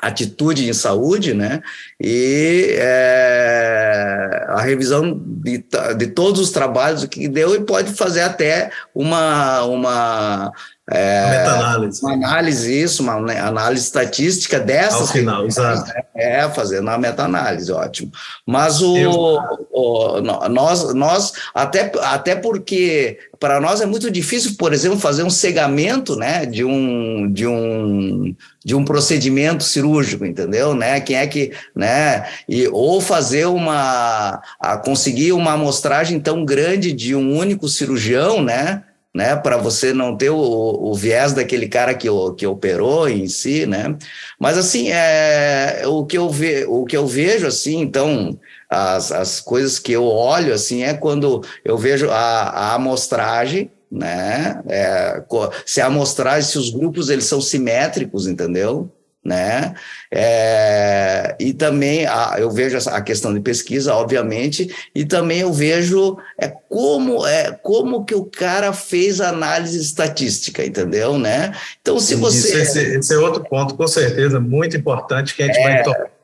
atitude 0.00 0.68
em 0.68 0.72
saúde, 0.72 1.34
né? 1.34 1.62
E 2.00 2.74
é, 2.78 4.46
a 4.48 4.60
revisão 4.62 5.20
de, 5.22 5.64
de 5.96 6.06
todos 6.08 6.40
os 6.40 6.50
trabalhos 6.50 7.04
que 7.04 7.28
deu 7.28 7.54
e 7.54 7.60
pode 7.60 7.92
fazer 7.92 8.22
até 8.22 8.70
uma 8.94 9.62
uma 9.64 10.52
é, 10.90 11.30
meta-análise. 11.30 12.02
Uma 12.02 12.12
análise, 12.14 12.82
isso, 12.82 13.02
uma 13.02 13.14
análise 13.14 13.84
estatística 13.84 14.58
dessas. 14.58 15.00
Ao 15.02 15.06
final, 15.06 15.46
exato. 15.46 15.92
É, 16.16 16.48
fazendo 16.48 16.82
uma 16.82 16.98
meta-análise, 16.98 17.70
ótimo. 17.70 18.10
Mas 18.44 18.82
o, 18.82 19.40
o, 19.70 20.20
nós, 20.20 20.92
nós 20.92 21.32
até, 21.54 21.92
até 22.02 22.34
porque 22.34 23.18
para 23.38 23.60
nós 23.60 23.80
é 23.80 23.86
muito 23.86 24.10
difícil, 24.10 24.56
por 24.58 24.72
exemplo, 24.72 24.98
fazer 24.98 25.22
um 25.22 25.30
cegamento 25.30 26.16
né, 26.16 26.44
de, 26.44 26.64
um, 26.64 27.30
de, 27.32 27.46
um, 27.46 28.34
de 28.64 28.74
um 28.74 28.84
procedimento 28.84 29.62
cirúrgico, 29.62 30.26
entendeu? 30.26 30.74
Né? 30.74 31.00
Quem 31.00 31.16
é 31.16 31.26
que. 31.26 31.52
Né, 31.74 32.26
e, 32.48 32.66
ou 32.68 33.00
fazer 33.00 33.46
uma. 33.46 34.42
A 34.58 34.76
conseguir 34.76 35.32
uma 35.32 35.52
amostragem 35.52 36.18
tão 36.18 36.44
grande 36.44 36.92
de 36.92 37.14
um 37.14 37.36
único 37.36 37.68
cirurgião, 37.68 38.42
né? 38.42 38.82
Né, 39.14 39.34
para 39.34 39.56
você 39.56 39.92
não 39.92 40.16
ter 40.16 40.30
o, 40.30 40.38
o, 40.38 40.94
viés 40.94 41.32
daquele 41.32 41.68
cara 41.68 41.94
que, 41.94 42.08
que 42.36 42.46
operou 42.46 43.08
em 43.08 43.26
si, 43.26 43.66
né? 43.66 43.96
Mas 44.38 44.56
assim, 44.56 44.90
é, 44.90 45.82
o 45.86 46.06
que 46.06 46.16
eu 46.16 46.30
ve, 46.30 46.64
o 46.68 46.84
que 46.84 46.96
eu 46.96 47.06
vejo 47.06 47.46
assim, 47.46 47.80
então, 47.80 48.38
as, 48.68 49.10
as 49.10 49.40
coisas 49.40 49.78
que 49.80 49.92
eu 49.92 50.04
olho 50.04 50.54
assim 50.54 50.84
é 50.84 50.94
quando 50.94 51.42
eu 51.64 51.76
vejo 51.76 52.08
a, 52.08 52.14
a 52.14 52.74
amostragem, 52.74 53.70
né? 53.90 54.62
É, 54.68 55.22
se 55.66 55.80
a 55.80 55.86
amostragem, 55.86 56.48
se 56.48 56.58
os 56.58 56.70
grupos 56.70 57.10
eles 57.10 57.24
são 57.24 57.40
simétricos, 57.40 58.28
entendeu? 58.28 58.90
Né? 59.24 59.74
É, 60.10 61.36
e 61.38 61.52
também 61.52 62.06
a, 62.06 62.36
eu 62.38 62.50
vejo 62.50 62.78
a 62.90 63.00
questão 63.02 63.34
de 63.34 63.40
pesquisa, 63.40 63.94
obviamente, 63.94 64.74
e 64.94 65.04
também 65.04 65.40
eu 65.40 65.52
vejo 65.52 66.16
é 66.38 66.48
como 66.68 67.26
é 67.26 67.52
como 67.52 68.04
que 68.04 68.14
o 68.14 68.24
cara 68.24 68.72
fez 68.72 69.20
a 69.20 69.28
análise 69.28 69.78
estatística, 69.78 70.64
entendeu, 70.64 71.18
né? 71.18 71.52
Então, 71.80 72.00
se 72.00 72.14
você 72.14 72.48
Isso, 72.48 72.58
esse, 72.58 72.98
esse, 72.98 73.14
é 73.14 73.18
outro 73.18 73.44
ponto, 73.44 73.74
com 73.74 73.86
certeza, 73.86 74.40
muito 74.40 74.76
importante 74.76 75.34
que 75.34 75.42
a 75.42 75.46
gente 75.46 75.58
é, 75.58 75.62
vai 75.62 75.82
tocar. 75.82 76.19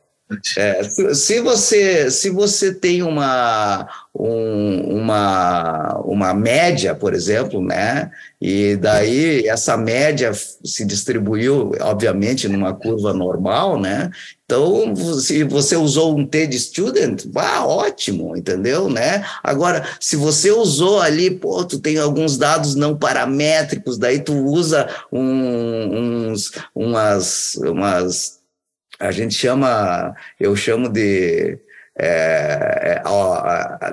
É, 0.57 0.83
se 0.83 1.41
você 1.41 2.11
se 2.11 2.31
você 2.31 2.75
tem 2.75 3.01
uma 3.01 3.89
um, 4.13 4.99
uma 4.99 6.01
uma 6.05 6.35
média, 6.35 6.97
por 6.97 7.15
exemplo, 7.15 7.63
né, 7.63 8.11
e 8.41 8.75
daí 8.77 9.47
essa 9.47 9.77
média 9.77 10.33
se 10.35 10.85
distribuiu, 10.85 11.71
obviamente, 11.81 12.49
numa 12.49 12.75
curva 12.75 13.13
normal, 13.13 13.79
né? 13.81 14.11
Então, 14.45 14.95
se 15.21 15.45
você 15.45 15.77
usou 15.77 16.19
um 16.19 16.27
T 16.27 16.47
de 16.49 16.59
student, 16.59 17.25
ah, 17.37 17.65
ótimo, 17.67 18.37
entendeu, 18.37 18.91
né? 18.91 19.25
Agora, 19.45 19.87
se 20.01 20.17
você 20.17 20.51
usou 20.51 21.01
ali, 21.01 21.31
pô, 21.31 21.65
tu 21.65 21.79
tem 21.79 21.99
alguns 21.99 22.37
dados 22.37 22.75
não 22.75 22.97
paramétricos, 22.97 23.97
daí 23.97 24.19
tu 24.21 24.35
usa 24.35 24.89
um, 25.13 26.31
uns 26.31 26.53
umas 26.75 27.55
umas 27.57 28.37
a 28.99 29.11
gente 29.11 29.35
chama, 29.35 30.15
eu 30.39 30.55
chamo 30.57 30.89
de 30.89 31.59
é, 31.99 32.07
é, 32.83 33.03
ó, 33.07 33.43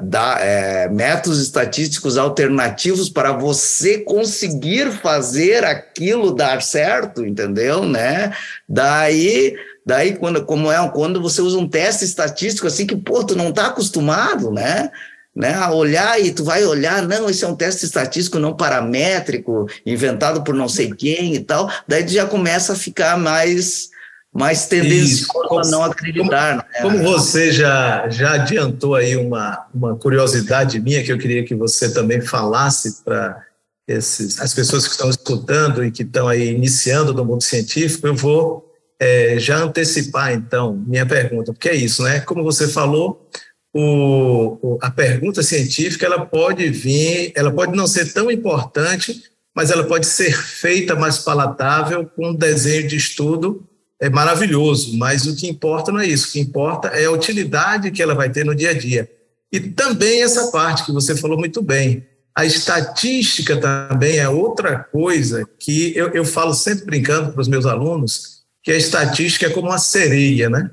da, 0.01 0.37
é, 0.41 0.89
métodos 0.89 1.41
estatísticos 1.41 2.17
alternativos 2.17 3.09
para 3.09 3.31
você 3.31 3.99
conseguir 3.99 4.91
fazer 4.91 5.63
aquilo 5.63 6.35
dar 6.35 6.61
certo, 6.61 7.25
entendeu? 7.25 7.85
Né? 7.85 8.35
Daí, 8.67 9.55
daí 9.85 10.17
quando, 10.17 10.43
como 10.45 10.69
é, 10.69 10.89
quando 10.89 11.21
você 11.21 11.41
usa 11.41 11.57
um 11.57 11.67
teste 11.67 12.03
estatístico 12.03 12.67
assim 12.67 12.85
que, 12.85 12.95
pô, 12.95 13.23
tu 13.23 13.37
não 13.37 13.49
está 13.49 13.67
acostumado, 13.67 14.51
né? 14.51 14.91
Né, 15.35 15.51
a 15.51 15.71
olhar 15.71 16.21
e 16.21 16.31
tu 16.31 16.43
vai 16.43 16.63
olhar, 16.63 17.01
não, 17.01 17.27
esse 17.27 17.43
é 17.43 17.47
um 17.47 17.55
teste 17.55 17.85
estatístico 17.85 18.37
não 18.37 18.55
paramétrico, 18.55 19.65
inventado 19.83 20.43
por 20.43 20.53
não 20.53 20.69
sei 20.69 20.93
quem 20.93 21.33
e 21.33 21.39
tal, 21.39 21.67
daí 21.87 22.03
tu 22.03 22.11
já 22.11 22.27
começa 22.27 22.73
a 22.73 22.75
ficar 22.75 23.17
mais 23.17 23.89
mais 24.33 24.65
tendencioso 24.65 25.59
a 25.59 25.67
não 25.67 25.83
acreditar. 25.83 26.67
Como, 26.81 26.97
né? 26.97 27.03
como, 27.03 27.03
você 27.03 27.51
já, 27.51 28.09
já 28.09 28.33
adiantou 28.33 28.95
aí 28.95 29.15
uma, 29.15 29.67
uma 29.73 29.95
curiosidade 29.95 30.79
minha 30.79 31.03
que 31.03 31.11
eu 31.11 31.19
queria 31.19 31.45
que 31.45 31.53
você 31.53 31.93
também 31.93 32.19
falasse 32.19 33.03
para 33.03 33.45
as 33.87 34.53
pessoas 34.55 34.85
que 34.85 34.91
estão 34.91 35.09
escutando 35.09 35.85
e 35.85 35.91
que 35.91 36.03
estão 36.03 36.27
aí 36.27 36.49
iniciando 36.49 37.13
no 37.13 37.23
mundo 37.23 37.43
científico, 37.43 38.07
eu 38.07 38.15
vou 38.15 38.65
é, 38.99 39.37
já 39.37 39.57
antecipar 39.57 40.33
então 40.33 40.73
minha 40.87 41.05
pergunta, 41.05 41.51
porque 41.53 41.69
é 41.69 41.75
isso, 41.75 42.01
né? 42.01 42.21
Como 42.21 42.43
você 42.43 42.67
falou, 42.67 43.29
o, 43.75 44.79
a 44.81 44.89
pergunta 44.89 45.43
científica 45.43 46.05
ela 46.05 46.25
pode 46.25 46.69
vir, 46.69 47.33
ela 47.35 47.51
pode 47.51 47.75
não 47.75 47.85
ser 47.85 48.13
tão 48.13 48.31
importante, 48.31 49.21
mas 49.55 49.69
ela 49.69 49.83
pode 49.83 50.07
ser 50.07 50.35
feita 50.35 50.95
mais 50.95 51.19
palatável 51.19 52.05
com 52.15 52.29
um 52.29 52.35
desenho 52.35 52.87
de 52.87 52.95
estudo 52.95 53.67
é 54.03 54.09
maravilhoso, 54.09 54.97
mas 54.97 55.25
o 55.25 55.33
que 55.33 55.47
importa 55.47 55.89
não 55.89 56.01
é 56.01 56.05
isso, 56.05 56.27
o 56.27 56.31
que 56.33 56.39
importa 56.41 56.89
é 56.89 57.05
a 57.05 57.11
utilidade 57.11 57.89
que 57.89 58.03
ela 58.03 58.13
vai 58.13 58.29
ter 58.29 58.43
no 58.43 58.53
dia 58.53 58.71
a 58.71 58.73
dia. 58.73 59.09
E 59.49 59.61
também 59.61 60.21
essa 60.21 60.51
parte 60.51 60.83
que 60.83 60.91
você 60.91 61.15
falou 61.15 61.37
muito 61.37 61.61
bem, 61.61 62.05
a 62.35 62.43
estatística 62.43 63.55
também 63.55 64.17
é 64.17 64.27
outra 64.27 64.77
coisa 64.77 65.47
que 65.57 65.95
eu, 65.95 66.09
eu 66.09 66.25
falo 66.25 66.53
sempre 66.53 66.83
brincando 66.83 67.31
para 67.31 67.39
os 67.39 67.47
meus 67.47 67.65
alunos, 67.65 68.43
que 68.61 68.73
a 68.73 68.75
estatística 68.75 69.45
é 69.45 69.49
como 69.49 69.69
uma 69.69 69.77
sereia, 69.77 70.49
né? 70.49 70.69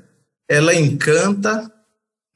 Ela 0.49 0.75
encanta, 0.75 1.71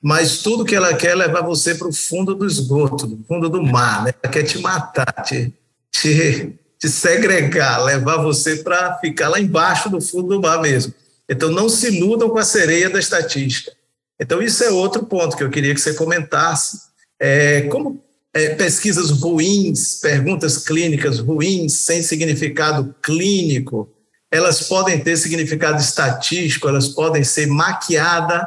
mas 0.01 0.43
tudo 0.43 0.63
que 0.63 0.75
ela 0.75 0.93
quer 0.93 1.11
é 1.11 1.15
levar 1.15 1.41
você 1.41 1.75
para 1.75 1.89
o 1.89 1.93
fundo 1.93 2.33
do 2.33 2.45
esgoto, 2.45 3.05
do 3.05 3.21
fundo 3.25 3.49
do 3.49 3.61
mar, 3.61 4.05
né? 4.05 4.13
Ela 4.23 4.31
quer 4.31 4.43
te 4.43 4.59
matar, 4.59 5.11
te, 5.25 5.53
te, 5.91 6.57
te 6.85 6.89
segregar, 6.89 7.83
levar 7.83 8.17
você 8.17 8.57
para 8.57 8.97
ficar 8.99 9.29
lá 9.29 9.39
embaixo 9.39 9.89
do 9.89 9.99
fundo 9.99 10.35
do 10.35 10.41
mar 10.41 10.61
mesmo. 10.61 10.93
Então, 11.27 11.49
não 11.49 11.67
se 11.67 11.87
iludam 11.87 12.29
com 12.29 12.37
a 12.37 12.45
sereia 12.45 12.89
da 12.89 12.99
estatística. 12.99 13.71
Então, 14.19 14.39
isso 14.41 14.63
é 14.63 14.69
outro 14.69 15.03
ponto 15.03 15.35
que 15.35 15.43
eu 15.43 15.49
queria 15.49 15.73
que 15.73 15.81
você 15.81 15.95
comentasse. 15.95 16.79
É, 17.19 17.61
como 17.63 18.03
é, 18.33 18.49
pesquisas 18.49 19.09
ruins, 19.09 19.95
perguntas 19.95 20.59
clínicas 20.59 21.19
ruins, 21.19 21.73
sem 21.73 22.03
significado 22.03 22.93
clínico, 23.01 23.89
elas 24.29 24.67
podem 24.67 24.99
ter 24.99 25.17
significado 25.17 25.81
estatístico, 25.81 26.67
elas 26.67 26.89
podem 26.89 27.23
ser 27.23 27.47
maquiadas 27.47 28.45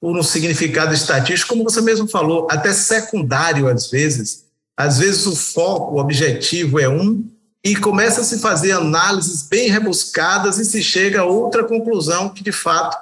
por 0.00 0.16
um 0.16 0.22
significado 0.22 0.94
estatístico, 0.94 1.52
como 1.52 1.64
você 1.64 1.82
mesmo 1.82 2.08
falou, 2.08 2.46
até 2.50 2.72
secundário 2.72 3.68
às 3.68 3.90
vezes. 3.90 4.46
Às 4.76 4.98
vezes 4.98 5.26
o 5.26 5.34
foco, 5.34 5.96
o 5.96 6.00
objetivo 6.00 6.78
é 6.78 6.88
um, 6.88 7.28
e 7.64 7.74
começa 7.76 8.20
a 8.20 8.24
se 8.24 8.38
fazer 8.38 8.72
análises 8.72 9.42
bem 9.42 9.68
rebuscadas 9.68 10.58
e 10.58 10.64
se 10.64 10.82
chega 10.82 11.20
a 11.20 11.24
outra 11.24 11.64
conclusão 11.64 12.28
que 12.28 12.42
de 12.42 12.52
fato 12.52 12.96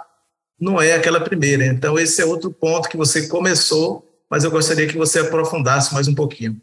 não 0.59 0.81
é 0.81 0.95
aquela 0.95 1.21
primeira. 1.21 1.67
Então 1.67 1.99
esse 1.99 2.23
é 2.23 2.25
outro 2.25 2.51
ponto 2.51 2.89
que 2.89 2.97
você 2.97 3.27
começou, 3.27 4.09
mas 4.31 4.45
eu 4.45 4.51
gostaria 4.51 4.87
que 4.87 4.97
você 4.97 5.21
aprofundasse 5.21 5.93
mais 5.93 6.09
um 6.09 6.15
pouquinho. 6.15 6.61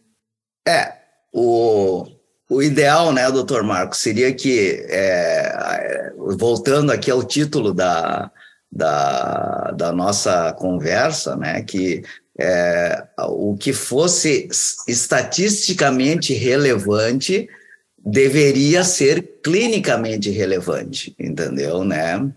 É, 0.68 0.94
o, 1.32 2.06
o 2.50 2.62
ideal, 2.62 3.14
né, 3.14 3.30
doutor 3.32 3.64
Marcos, 3.64 4.00
seria 4.00 4.34
que, 4.34 4.86
é, 4.90 6.12
voltando 6.38 6.92
aqui 6.92 7.10
ao 7.12 7.24
título 7.24 7.74
da, 7.74 8.32
da, 8.72 9.72
da 9.76 9.92
nossa 9.92 10.54
conversa, 10.54 11.36
né, 11.36 11.62
que 11.62 12.04
é, 12.40 13.04
o 13.28 13.56
que 13.56 13.74
fosse 13.74 14.48
estatisticamente 14.88 16.34
relevante 16.34 17.48
deveria 18.06 18.84
ser 18.84 19.40
clinicamente 19.44 20.30
relevante, 20.30 21.16
entendeu, 21.20 21.84
né? 21.84 22.32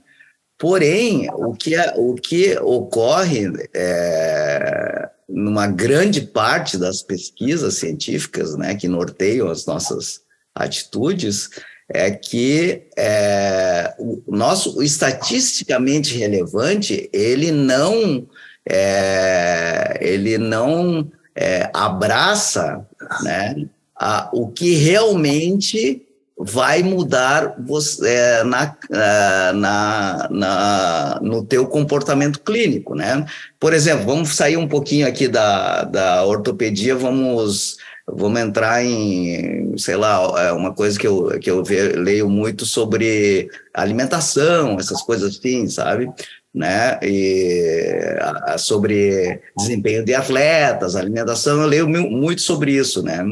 Porém, 0.59 1.28
o 1.33 1.52
que, 1.52 1.75
é, 1.75 1.94
o 1.97 2.14
que 2.14 2.56
ocorre 2.59 3.52
é, 3.75 5.11
numa 5.28 5.66
grande 5.66 6.23
parte 6.23 6.78
das 6.78 7.02
pesquisas 7.02 7.75
científicas, 7.75 8.56
né, 8.56 8.75
que 8.75 8.87
norteiam 8.87 9.50
as 9.50 9.66
nossas 9.66 10.21
atitudes, 10.54 11.50
é 11.88 12.11
que 12.11 12.87
é, 12.97 13.94
o 13.99 14.23
nosso 14.35 14.78
o 14.78 14.83
estatisticamente 14.83 16.16
relevante 16.16 17.11
ele 17.12 17.50
não 17.50 18.26
é, 18.66 19.99
ele 20.00 20.38
não 20.38 21.11
é, 21.35 21.68
abraça 21.75 22.87
né, 23.22 23.66
a, 23.96 24.28
o 24.33 24.48
que 24.48 24.74
realmente 24.74 26.02
vai 26.37 26.83
mudar 26.83 27.54
você, 27.64 28.09
é, 28.09 28.44
na, 28.44 28.76
é, 28.90 29.52
na, 29.52 30.28
na, 30.30 31.20
no 31.22 31.44
teu 31.44 31.66
comportamento 31.66 32.40
clínico, 32.40 32.94
né? 32.94 33.24
Por 33.59 33.72
exemplo, 33.72 34.04
vamos 34.04 34.35
sair 34.35 34.57
um 34.57 34.66
pouquinho 34.66 35.07
aqui 35.07 35.28
da, 35.28 35.85
da 35.85 36.24
ortopedia, 36.24 36.94
vamos 36.96 37.76
vamos 38.07 38.38
entrar 38.38 38.85
em, 38.85 39.76
sei 39.78 39.96
lá, 39.96 40.20
é 40.42 40.52
uma 40.52 40.74
coisa 40.74 40.98
que 40.98 41.07
eu, 41.07 41.38
que 41.40 41.50
eu 41.50 41.62
leio 41.96 42.28
muito 42.28 42.66
sobre 42.66 43.48
alimentação, 43.72 44.76
essas 44.78 45.00
coisas 45.02 45.37
assim, 45.37 45.66
sabe? 45.68 46.11
Né? 46.54 46.98
E 47.02 48.16
sobre 48.58 49.40
desempenho 49.56 50.04
de 50.04 50.14
atletas, 50.14 50.94
alimentação, 50.94 51.60
eu 51.60 51.66
leio 51.66 51.88
muito 51.88 52.42
sobre 52.42 52.72
isso, 52.72 53.02
né? 53.02 53.24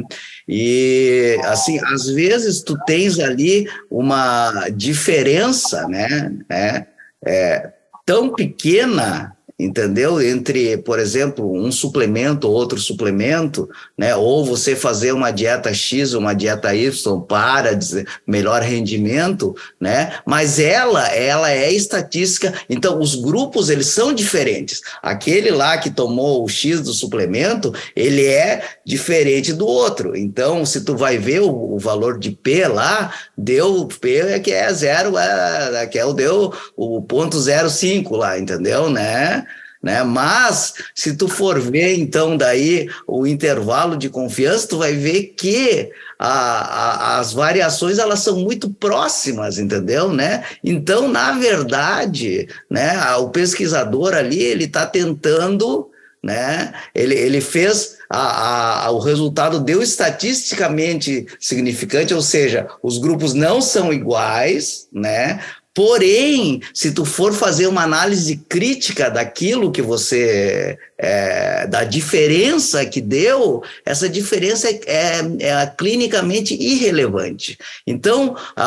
E 0.48 1.38
assim, 1.44 1.78
às 1.86 2.06
vezes 2.06 2.62
tu 2.62 2.76
tens 2.84 3.20
ali 3.20 3.68
uma 3.88 4.68
diferença, 4.70 5.86
né? 5.86 6.32
É, 6.50 6.86
é, 7.24 7.70
tão 8.04 8.34
pequena 8.34 9.36
entendeu? 9.64 10.20
Entre, 10.20 10.76
por 10.78 10.98
exemplo, 10.98 11.52
um 11.52 11.70
suplemento 11.70 12.48
ou 12.48 12.54
outro 12.54 12.78
suplemento, 12.78 13.68
né? 13.96 14.14
Ou 14.16 14.44
você 14.44 14.74
fazer 14.74 15.12
uma 15.12 15.30
dieta 15.30 15.72
X, 15.72 16.12
uma 16.14 16.34
dieta 16.34 16.74
Y 16.74 17.20
para 17.22 17.74
dizer 17.74 18.06
melhor 18.26 18.62
rendimento, 18.62 19.54
né? 19.80 20.14
Mas 20.26 20.58
ela, 20.58 21.06
ela 21.08 21.50
é 21.50 21.70
estatística. 21.72 22.52
Então, 22.68 23.00
os 23.00 23.14
grupos 23.14 23.70
eles 23.70 23.88
são 23.88 24.12
diferentes. 24.12 24.80
Aquele 25.02 25.50
lá 25.50 25.78
que 25.78 25.90
tomou 25.90 26.44
o 26.44 26.48
X 26.48 26.80
do 26.80 26.92
suplemento, 26.92 27.72
ele 27.94 28.26
é 28.26 28.62
diferente 28.84 29.52
do 29.52 29.66
outro. 29.66 30.16
Então, 30.16 30.64
se 30.66 30.84
tu 30.84 30.96
vai 30.96 31.18
ver 31.18 31.40
o, 31.40 31.74
o 31.74 31.78
valor 31.78 32.18
de 32.18 32.30
P 32.30 32.66
lá, 32.66 33.12
deu 33.36 33.86
P 33.86 34.18
é 34.18 34.38
que 34.40 34.52
é 34.52 34.72
zero, 34.72 35.16
é, 35.16 35.86
que 35.86 35.98
é 35.98 36.04
o 36.04 36.12
deu 36.12 36.52
o 36.76 37.02
ponto 37.02 37.36
05 37.38 38.16
lá, 38.16 38.38
entendeu, 38.38 38.90
né? 38.90 39.46
Né? 39.82 40.02
Mas 40.04 40.74
se 40.94 41.16
tu 41.16 41.26
for 41.26 41.58
ver 41.60 41.96
então 41.96 42.36
daí 42.36 42.88
o 43.06 43.26
intervalo 43.26 43.96
de 43.96 44.08
confiança, 44.08 44.68
tu 44.68 44.78
vai 44.78 44.94
ver 44.94 45.34
que 45.36 45.90
a, 46.18 46.28
a, 46.28 47.18
as 47.18 47.32
variações 47.32 47.98
elas 47.98 48.20
são 48.20 48.36
muito 48.36 48.70
próximas, 48.70 49.58
entendeu, 49.58 50.12
né? 50.12 50.44
Então, 50.62 51.08
na 51.08 51.32
verdade, 51.32 52.48
né, 52.70 53.16
o 53.16 53.30
pesquisador 53.30 54.14
ali 54.14 54.40
ele 54.40 54.64
está 54.64 54.86
tentando 54.86 55.90
né? 56.22 56.72
Ele, 56.94 57.16
ele 57.16 57.40
fez 57.40 57.96
a, 58.08 58.86
a, 58.86 58.90
o 58.92 59.00
resultado 59.00 59.58
deu 59.58 59.82
estatisticamente 59.82 61.26
significante, 61.40 62.14
ou 62.14 62.22
seja, 62.22 62.68
os 62.80 62.98
grupos 62.98 63.34
não 63.34 63.60
são 63.60 63.92
iguais, 63.92 64.86
né? 64.92 65.40
Porém, 65.74 66.60
se 66.74 66.92
tu 66.92 67.04
for 67.04 67.32
fazer 67.32 67.66
uma 67.66 67.82
análise 67.82 68.36
crítica 68.36 69.10
daquilo 69.10 69.72
que 69.72 69.80
você, 69.80 70.78
é, 70.98 71.66
da 71.66 71.82
diferença 71.82 72.84
que 72.84 73.00
deu, 73.00 73.62
essa 73.84 74.06
diferença 74.06 74.68
é, 74.68 74.80
é, 74.84 75.48
é 75.48 75.66
clinicamente 75.66 76.54
irrelevante. 76.54 77.58
Então, 77.86 78.36
a, 78.54 78.66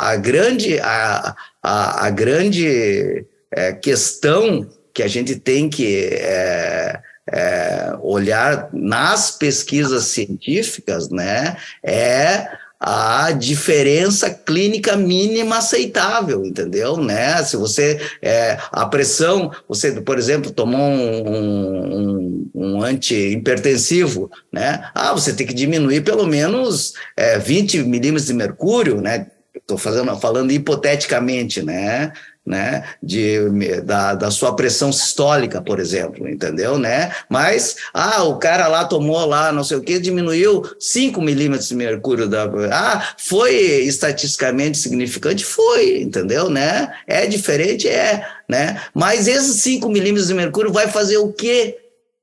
a, 0.00 0.10
a 0.10 0.16
grande, 0.16 0.78
a, 0.78 1.34
a, 1.60 2.06
a 2.06 2.10
grande 2.10 3.26
é, 3.50 3.72
questão 3.72 4.68
que 4.94 5.02
a 5.02 5.08
gente 5.08 5.34
tem 5.34 5.68
que 5.68 6.04
é, 6.12 7.00
é, 7.32 7.92
olhar 8.00 8.68
nas 8.72 9.32
pesquisas 9.32 10.04
científicas, 10.04 11.10
né, 11.10 11.56
é 11.82 12.48
a 12.80 13.32
diferença 13.32 14.30
clínica 14.30 14.96
mínima 14.96 15.58
aceitável, 15.58 16.44
entendeu? 16.44 16.96
Né? 16.96 17.42
Se 17.42 17.56
você 17.56 18.00
é, 18.22 18.56
a 18.70 18.86
pressão, 18.86 19.50
você, 19.68 20.00
por 20.00 20.16
exemplo, 20.16 20.50
tomou 20.50 20.80
um, 20.80 21.28
um, 21.28 22.50
um 22.54 22.82
antihipertensivo, 22.82 24.30
né? 24.52 24.88
Ah, 24.94 25.12
você 25.12 25.32
tem 25.32 25.46
que 25.46 25.54
diminuir 25.54 26.02
pelo 26.02 26.26
menos 26.26 26.94
é, 27.16 27.38
20 27.38 27.82
milímetros 27.82 28.26
de 28.26 28.34
mercúrio, 28.34 29.00
né? 29.00 29.26
Estou 29.54 29.76
falando 29.76 30.52
hipoteticamente, 30.52 31.62
né? 31.62 32.12
Né, 32.48 32.82
de, 33.02 33.38
da, 33.82 34.14
da 34.14 34.30
sua 34.30 34.56
pressão 34.56 34.90
sistólica, 34.90 35.60
por 35.60 35.78
exemplo, 35.78 36.26
entendeu, 36.26 36.78
né? 36.78 37.12
Mas, 37.28 37.76
ah, 37.92 38.22
o 38.22 38.38
cara 38.38 38.66
lá 38.68 38.86
tomou 38.86 39.26
lá, 39.26 39.52
não 39.52 39.62
sei 39.62 39.76
o 39.76 39.82
que, 39.82 39.98
diminuiu 39.98 40.62
5 40.80 41.20
milímetros 41.20 41.68
de 41.68 41.74
mercúrio 41.74 42.26
da... 42.26 42.50
Ah, 42.72 43.14
foi 43.18 43.54
estatisticamente 43.82 44.78
significante? 44.78 45.44
Foi, 45.44 46.00
entendeu, 46.00 46.48
né? 46.48 46.90
É 47.06 47.26
diferente? 47.26 47.86
É, 47.86 48.26
né? 48.48 48.80
Mas 48.94 49.28
esses 49.28 49.60
5 49.60 49.86
milímetros 49.90 50.28
de 50.28 50.34
mercúrio 50.34 50.72
vai 50.72 50.88
fazer 50.88 51.18
o 51.18 51.30
quê 51.30 51.76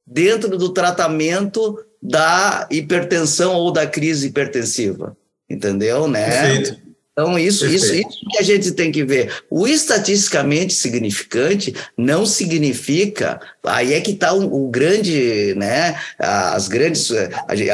dentro 0.08 0.58
do 0.58 0.70
tratamento 0.70 1.80
da 2.02 2.68
hipertensão 2.72 3.54
ou 3.54 3.72
da 3.72 3.86
crise 3.86 4.28
hipertensiva? 4.28 5.16
Entendeu, 5.48 6.08
né? 6.08 6.26
Perfeito. 6.26 6.85
Então, 7.18 7.40
isso, 7.40 7.66
isso, 7.66 7.96
isso 7.96 8.20
que 8.30 8.38
a 8.38 8.42
gente 8.42 8.74
tem 8.74 8.92
que 8.92 9.02
ver. 9.06 9.32
O 9.50 9.66
estatisticamente 9.66 10.74
significante 10.74 11.74
não 11.98 12.26
significa. 12.26 13.40
Aí 13.64 13.94
é 13.94 14.02
que 14.02 14.12
está 14.12 14.34
o, 14.34 14.66
o, 14.66 14.70
grande, 14.70 15.56
né? 15.56 15.98
As 16.20 16.68
grandes. 16.68 17.10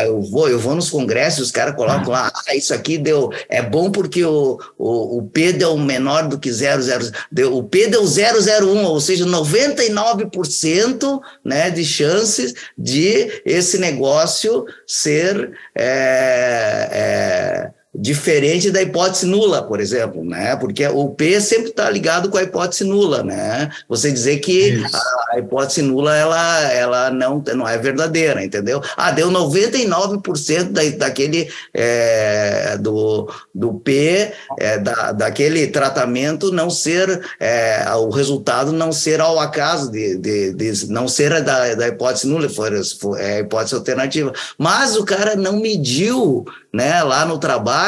Eu 0.05 0.21
vou, 0.21 0.47
eu 0.47 0.59
vou 0.59 0.75
nos 0.75 0.91
congressos, 0.91 1.47
os 1.47 1.51
caras 1.51 1.75
colocam 1.75 2.09
lá, 2.09 2.31
ah, 2.31 2.55
isso 2.55 2.71
aqui 2.71 2.99
deu. 2.99 3.31
É 3.49 3.63
bom 3.63 3.89
porque 3.89 4.23
o, 4.23 4.59
o, 4.77 5.17
o 5.17 5.23
P 5.23 5.53
deu 5.53 5.75
menor 5.75 6.27
do 6.27 6.37
que 6.37 6.51
00. 6.51 7.09
Deu, 7.31 7.57
o 7.57 7.63
P 7.63 7.87
deu 7.87 8.03
001, 8.03 8.85
ou 8.85 9.01
seja, 9.01 9.25
99% 9.25 11.19
né, 11.43 11.71
de 11.71 11.83
chances 11.83 12.53
de 12.77 13.41
esse 13.43 13.79
negócio 13.79 14.67
ser. 14.85 15.51
É, 15.75 16.89
é, 16.91 17.80
diferente 17.93 18.71
da 18.71 18.81
hipótese 18.81 19.25
nula, 19.25 19.63
por 19.63 19.81
exemplo, 19.81 20.23
né? 20.23 20.55
Porque 20.55 20.87
o 20.87 21.09
P 21.09 21.41
sempre 21.41 21.71
está 21.71 21.89
ligado 21.89 22.29
com 22.29 22.37
a 22.37 22.43
hipótese 22.43 22.85
nula, 22.85 23.21
né? 23.21 23.69
Você 23.89 24.09
dizer 24.11 24.39
que 24.39 24.81
a, 24.93 25.35
a, 25.35 25.39
hipótese 25.39 25.81
nula 25.81 26.15
ela, 26.15 26.71
ela 26.71 27.09
não, 27.11 27.43
não 27.53 27.67
é 27.67 27.77
verdadeira, 27.77 28.43
entendeu? 28.43 28.81
Ah, 28.95 29.11
deu 29.11 29.29
99% 29.29 30.71
da, 30.71 30.81
daquele 30.97 31.49
é, 31.73 32.77
do, 32.77 33.29
do 33.53 33.73
P 33.73 34.31
é, 34.57 34.77
da, 34.77 35.11
daquele 35.11 35.67
tratamento 35.67 36.49
não 36.49 36.69
ser 36.69 37.21
é, 37.41 37.85
o 37.95 38.09
resultado 38.09 38.71
não 38.71 38.93
ser 38.93 39.19
ao 39.19 39.37
acaso 39.37 39.91
de, 39.91 40.17
de, 40.17 40.53
de 40.53 40.89
não 40.89 41.09
ser 41.09 41.41
da, 41.41 41.75
da 41.75 41.87
hipótese 41.89 42.25
nula, 42.25 42.47
for, 42.47 42.71
for, 42.99 43.19
é 43.19 43.35
a 43.35 43.39
hipótese 43.39 43.75
alternativa, 43.75 44.31
mas 44.57 44.95
o 44.95 45.03
cara 45.03 45.35
não 45.35 45.59
mediu 45.59 46.45
né, 46.73 47.03
lá 47.03 47.25
no 47.25 47.37
trabalho, 47.37 47.80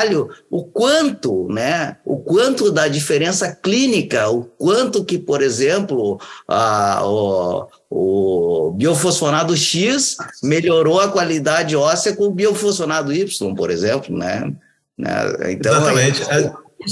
o 0.49 0.63
quanto, 0.63 1.47
né, 1.49 1.97
o 2.06 2.17
quanto 2.17 2.71
da 2.71 2.88
diferença 2.88 3.51
clínica, 3.51 4.29
o 4.29 4.43
quanto 4.43 5.03
que, 5.06 5.17
por 5.17 5.41
exemplo, 5.41 6.19
a, 6.47 7.01
o, 7.06 7.67
o 7.89 8.71
biofosfonado 8.71 9.56
X 9.56 10.17
melhorou 10.41 10.99
a 10.99 11.10
qualidade 11.10 11.75
óssea 11.75 12.15
com 12.15 12.25
o 12.25 12.32
biofosfonado 12.32 13.13
Y, 13.13 13.56
por 13.56 13.69
exemplo, 13.69 14.15
né? 14.17 14.51
né? 14.97 15.51
Então, 15.51 15.73
Exatamente. 15.73 16.23
É, 16.23 16.51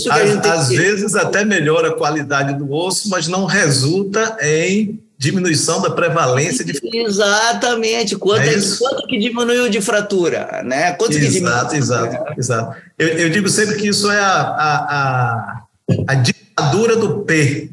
às, 0.09 0.45
às 0.45 0.69
vezes 0.69 1.15
até 1.15 1.43
melhora 1.43 1.89
a 1.89 1.95
qualidade 1.95 2.53
do 2.57 2.71
osso, 2.71 3.09
mas 3.09 3.27
não 3.27 3.45
resulta 3.45 4.37
em 4.41 5.01
diminuição 5.21 5.79
da 5.79 5.91
prevalência 5.91 6.65
de 6.65 6.79
Exatamente. 6.97 8.15
Quanto, 8.15 8.41
é 8.41 8.55
quanto 8.79 9.05
que 9.05 9.19
diminuiu 9.19 9.69
de 9.69 9.79
fratura, 9.79 10.63
né? 10.65 10.93
Quanto 10.93 11.11
exato, 11.11 11.25
que 11.25 11.31
diminuiu? 11.31 11.75
Exato, 11.75 12.33
exato. 12.39 12.81
Eu, 12.97 13.07
eu, 13.09 13.29
digo 13.29 13.47
sempre 13.47 13.75
que 13.75 13.87
isso 13.87 14.09
é 14.09 14.19
a, 14.19 14.41
a, 14.41 14.75
a, 14.87 15.63
a 16.07 16.15
ditadura 16.15 16.95
do 16.95 17.19
P, 17.19 17.69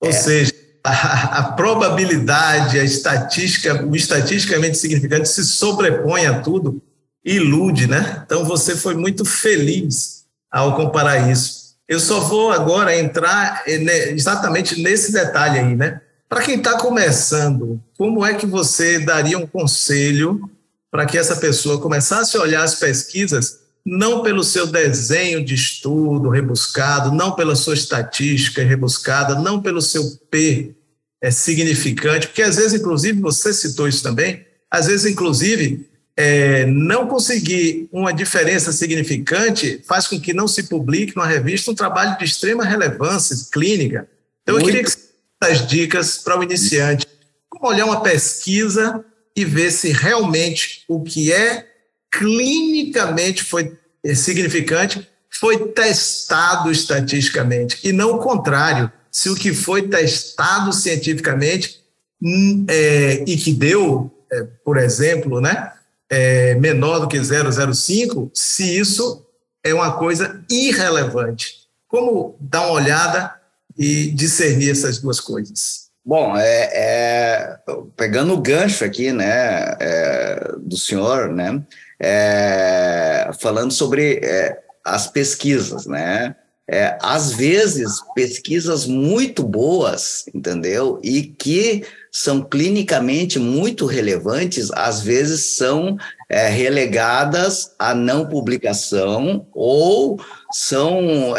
ou 0.00 0.10
é. 0.10 0.12
seja, 0.12 0.52
a, 0.82 1.38
a, 1.38 1.42
probabilidade, 1.52 2.80
a 2.80 2.82
estatística, 2.82 3.86
o 3.86 3.94
estatisticamente 3.94 4.76
significante 4.76 5.28
se 5.28 5.44
sobrepõe 5.44 6.26
a 6.26 6.40
tudo 6.40 6.82
e 7.24 7.36
ilude, 7.36 7.86
né? 7.86 8.24
Então 8.26 8.44
você 8.44 8.74
foi 8.74 8.96
muito 8.96 9.24
feliz 9.24 10.24
ao 10.50 10.74
comparar 10.74 11.30
isso. 11.30 11.76
Eu 11.88 12.00
só 12.00 12.18
vou 12.18 12.50
agora 12.50 12.98
entrar 12.98 13.62
eh, 13.64 14.10
exatamente 14.10 14.82
nesse 14.82 15.12
detalhe 15.12 15.60
aí, 15.60 15.76
né? 15.76 16.00
Para 16.30 16.42
quem 16.42 16.58
está 16.58 16.78
começando, 16.78 17.82
como 17.98 18.24
é 18.24 18.34
que 18.34 18.46
você 18.46 19.00
daria 19.00 19.36
um 19.36 19.48
conselho 19.48 20.48
para 20.88 21.04
que 21.04 21.18
essa 21.18 21.34
pessoa 21.34 21.80
começasse 21.80 22.36
a 22.36 22.40
olhar 22.40 22.62
as 22.62 22.76
pesquisas 22.76 23.58
não 23.84 24.22
pelo 24.22 24.44
seu 24.44 24.68
desenho 24.68 25.44
de 25.44 25.56
estudo 25.56 26.28
rebuscado, 26.28 27.10
não 27.10 27.32
pela 27.32 27.56
sua 27.56 27.74
estatística 27.74 28.62
rebuscada, 28.62 29.40
não 29.40 29.60
pelo 29.60 29.82
seu 29.82 30.08
P 30.30 30.76
é, 31.20 31.32
significante, 31.32 32.28
porque 32.28 32.42
às 32.42 32.54
vezes, 32.54 32.80
inclusive, 32.80 33.20
você 33.20 33.52
citou 33.52 33.88
isso 33.88 34.00
também, 34.00 34.46
às 34.70 34.86
vezes, 34.86 35.10
inclusive, 35.10 35.84
é, 36.16 36.64
não 36.66 37.08
conseguir 37.08 37.88
uma 37.90 38.12
diferença 38.12 38.70
significante 38.70 39.82
faz 39.84 40.06
com 40.06 40.20
que 40.20 40.32
não 40.32 40.46
se 40.46 40.64
publique 40.68 41.16
numa 41.16 41.26
revista 41.26 41.72
um 41.72 41.74
trabalho 41.74 42.16
de 42.18 42.24
extrema 42.24 42.64
relevância 42.64 43.36
clínica. 43.50 44.08
Então, 44.42 44.54
Muito. 44.54 44.68
eu 44.68 44.72
queria 44.72 44.84
que 44.84 45.09
as 45.40 45.66
dicas 45.66 46.18
para 46.18 46.38
o 46.38 46.42
iniciante. 46.42 47.06
Como 47.48 47.68
olhar 47.68 47.86
uma 47.86 48.02
pesquisa 48.02 49.04
e 49.34 49.44
ver 49.44 49.70
se 49.70 49.92
realmente 49.92 50.84
o 50.88 51.02
que 51.02 51.32
é 51.32 51.66
clinicamente 52.10 53.44
foi 53.44 53.78
significante 54.14 55.08
foi 55.30 55.68
testado 55.68 56.70
estatisticamente 56.70 57.78
e 57.84 57.92
não 57.92 58.16
o 58.16 58.18
contrário. 58.18 58.90
Se 59.10 59.28
o 59.28 59.34
que 59.34 59.52
foi 59.52 59.88
testado 59.88 60.72
cientificamente 60.72 61.80
hum, 62.22 62.66
é, 62.68 63.24
e 63.26 63.36
que 63.36 63.52
deu, 63.52 64.10
é, 64.30 64.42
por 64.64 64.76
exemplo, 64.76 65.40
né, 65.40 65.72
é, 66.08 66.54
menor 66.56 67.00
do 67.00 67.08
que 67.08 67.16
0,05, 67.16 68.30
se 68.34 68.78
isso 68.78 69.26
é 69.64 69.72
uma 69.72 69.92
coisa 69.92 70.44
irrelevante. 70.50 71.60
Como 71.88 72.36
dar 72.40 72.62
uma 72.62 72.72
olhada 72.72 73.39
e 73.80 74.10
discernir 74.10 74.70
essas 74.70 74.98
duas 74.98 75.18
coisas? 75.18 75.88
Bom, 76.04 76.36
é, 76.36 76.70
é 76.72 77.58
pegando 77.96 78.34
o 78.34 78.40
gancho 78.40 78.84
aqui, 78.84 79.10
né, 79.10 79.74
é, 79.80 80.54
do 80.58 80.76
senhor, 80.76 81.32
né, 81.32 81.62
é, 81.98 83.30
falando 83.40 83.72
sobre 83.72 84.20
é, 84.22 84.58
as 84.84 85.06
pesquisas, 85.06 85.86
né, 85.86 86.36
é, 86.68 86.98
às 87.00 87.32
vezes 87.32 88.00
pesquisas 88.14 88.86
muito 88.86 89.42
boas, 89.42 90.26
entendeu, 90.34 91.00
e 91.02 91.22
que 91.22 91.84
são 92.12 92.42
clinicamente 92.42 93.38
muito 93.38 93.86
relevantes, 93.86 94.70
às 94.72 95.00
vezes 95.00 95.56
são 95.56 95.96
relegadas 96.28 97.72
à 97.78 97.94
não 97.94 98.26
publicação 98.26 99.46
ou 99.52 100.20
são 100.52 101.34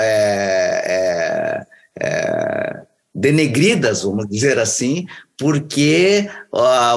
é, 1.99 2.07
é, 2.07 2.09
é, 2.09 2.81
denegridas, 3.13 4.03
vamos 4.03 4.25
dizer 4.29 4.57
assim, 4.57 5.05
porque 5.37 6.29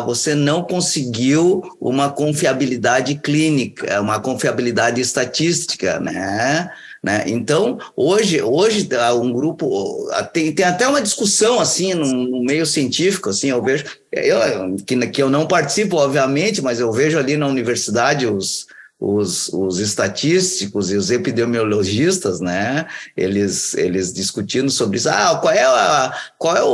você 0.07 0.33
não 0.33 0.63
conseguiu 0.63 1.61
uma 1.81 2.09
confiabilidade 2.09 3.17
clínica, 3.17 4.01
uma 4.01 4.21
confiabilidade 4.21 5.01
estatística, 5.01 5.99
né? 5.99 6.71
Né? 7.03 7.25
Então, 7.27 7.79
hoje, 7.95 8.41
hoje 8.41 8.89
um 9.21 9.31
grupo 9.31 10.09
tem, 10.33 10.55
tem 10.55 10.65
até 10.65 10.89
uma 10.89 11.03
discussão 11.03 11.61
assim 11.61 11.93
no, 11.93 12.07
no 12.07 12.43
meio 12.43 12.65
científico, 12.65 13.29
assim, 13.29 13.51
eu 13.51 13.63
vejo 13.63 13.85
eu, 14.11 14.77
que, 14.87 15.07
que 15.09 15.23
eu 15.23 15.29
não 15.29 15.47
participo, 15.47 15.97
obviamente, 15.97 16.63
mas 16.63 16.81
eu 16.81 16.91
vejo 16.91 17.19
ali 17.19 17.37
na 17.37 17.47
universidade 17.47 18.27
os, 18.27 18.67
os, 18.99 19.49
os 19.49 19.79
estatísticos 19.79 20.91
e 20.91 20.97
os 20.97 21.11
epidemiologistas, 21.11 22.41
né, 22.41 22.87
eles, 23.17 23.75
eles 23.75 24.13
discutindo 24.13 24.71
sobre 24.71 24.97
isso. 24.97 25.09
Ah, 25.09 25.39
qual 25.41 25.53
é, 25.53 25.63
a, 25.63 26.15
qual 26.39 26.57
é 26.57 26.63
o, 26.63 26.69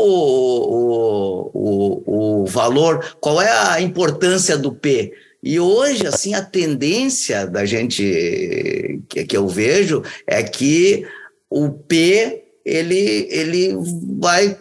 o, 0.75 1.51
o, 1.55 2.43
o 2.43 2.47
valor, 2.47 3.17
qual 3.21 3.41
é 3.41 3.51
a 3.51 3.81
importância 3.81 4.57
do 4.57 4.73
P? 4.73 5.13
E 5.43 5.59
hoje, 5.59 6.07
assim, 6.07 6.35
a 6.35 6.43
tendência 6.43 7.47
da 7.47 7.65
gente 7.65 9.03
que, 9.09 9.25
que 9.25 9.37
eu 9.37 9.49
vejo 9.49 10.03
é 10.27 10.43
que 10.43 11.07
o 11.49 11.71
P 11.71 12.45
ele, 12.65 13.27
ele 13.31 13.75
vai 14.19 14.57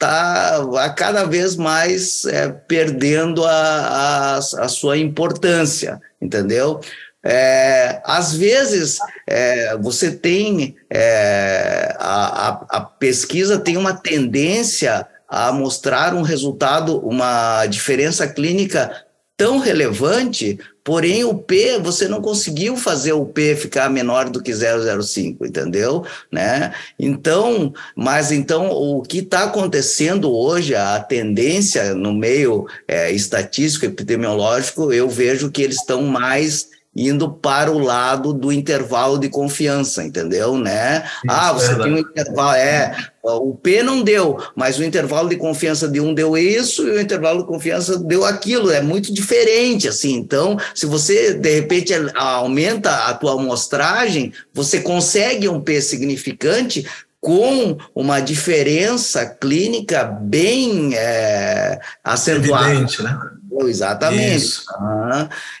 tá 0.00 0.66
a 0.78 0.88
cada 0.88 1.24
vez 1.24 1.56
mais 1.56 2.24
é, 2.24 2.48
perdendo 2.48 3.44
a, 3.44 3.50
a, 3.50 4.36
a, 4.38 4.68
sua 4.68 4.96
importância, 4.96 6.00
entendeu? 6.20 6.80
É, 7.22 8.00
às 8.06 8.32
vezes 8.32 8.96
é, 9.26 9.76
você 9.76 10.10
tem 10.10 10.74
é, 10.88 11.94
a, 11.98 12.64
a, 12.70 12.80
pesquisa 12.80 13.58
tem 13.58 13.76
uma 13.76 13.92
tendência 13.92 15.06
a 15.28 15.52
mostrar 15.52 16.14
um 16.14 16.22
resultado, 16.22 16.98
uma 17.06 17.66
diferença 17.66 18.26
clínica 18.26 19.04
tão 19.36 19.58
relevante 19.58 20.58
Porém, 20.90 21.22
o 21.22 21.34
P, 21.34 21.78
você 21.78 22.08
não 22.08 22.20
conseguiu 22.20 22.76
fazer 22.76 23.12
o 23.12 23.24
P 23.24 23.54
ficar 23.54 23.88
menor 23.88 24.28
do 24.28 24.42
que 24.42 24.52
005, 24.52 25.46
entendeu? 25.46 26.04
Né? 26.32 26.74
Então, 26.98 27.72
mas 27.94 28.32
então 28.32 28.72
o 28.72 29.00
que 29.00 29.18
está 29.18 29.44
acontecendo 29.44 30.34
hoje, 30.34 30.74
a 30.74 30.98
tendência 30.98 31.94
no 31.94 32.12
meio 32.12 32.66
é, 32.88 33.08
estatístico, 33.12 33.86
epidemiológico, 33.86 34.92
eu 34.92 35.08
vejo 35.08 35.48
que 35.52 35.62
eles 35.62 35.76
estão 35.76 36.02
mais 36.02 36.70
indo 36.94 37.30
para 37.30 37.70
o 37.70 37.78
lado 37.78 38.32
do 38.32 38.52
intervalo 38.52 39.18
de 39.18 39.28
confiança, 39.28 40.02
entendeu, 40.02 40.56
né? 40.58 41.08
Ah, 41.28 41.52
você 41.52 41.76
tem 41.76 41.94
um 41.94 41.98
intervalo, 41.98 42.56
é, 42.56 42.96
o 43.22 43.54
P 43.54 43.82
não 43.82 44.02
deu, 44.02 44.38
mas 44.56 44.78
o 44.78 44.84
intervalo 44.84 45.28
de 45.28 45.36
confiança 45.36 45.86
de 45.86 46.00
um 46.00 46.12
deu 46.12 46.36
isso 46.36 46.86
e 46.88 46.90
o 46.90 47.00
intervalo 47.00 47.42
de 47.42 47.46
confiança 47.46 47.96
deu 47.96 48.24
aquilo, 48.24 48.70
é 48.70 48.80
muito 48.80 49.14
diferente, 49.14 49.88
assim, 49.88 50.14
então, 50.14 50.58
se 50.74 50.84
você, 50.84 51.34
de 51.34 51.54
repente, 51.54 51.94
aumenta 52.16 52.90
a 53.06 53.14
tua 53.14 53.34
amostragem, 53.34 54.32
você 54.52 54.80
consegue 54.80 55.48
um 55.48 55.60
P 55.60 55.80
significante 55.80 56.84
com 57.20 57.76
uma 57.94 58.18
diferença 58.18 59.26
clínica 59.26 60.04
bem 60.04 60.94
é, 60.94 61.78
acentuada. 62.02 62.70
Evidente, 62.70 63.02
né? 63.02 63.16
Exatamente. 63.62 64.62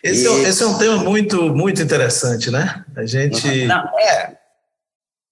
Esse, 0.02 0.28
é, 0.28 0.42
esse, 0.48 0.62
é, 0.62 0.66
um 0.66 0.78
tema 0.78 0.96
muito, 0.98 1.54
muito 1.54 1.82
interessante, 1.82 2.50
né? 2.50 2.84
A 2.96 3.04
gente. 3.04 3.66
Não, 3.66 3.84
é, 3.98 4.36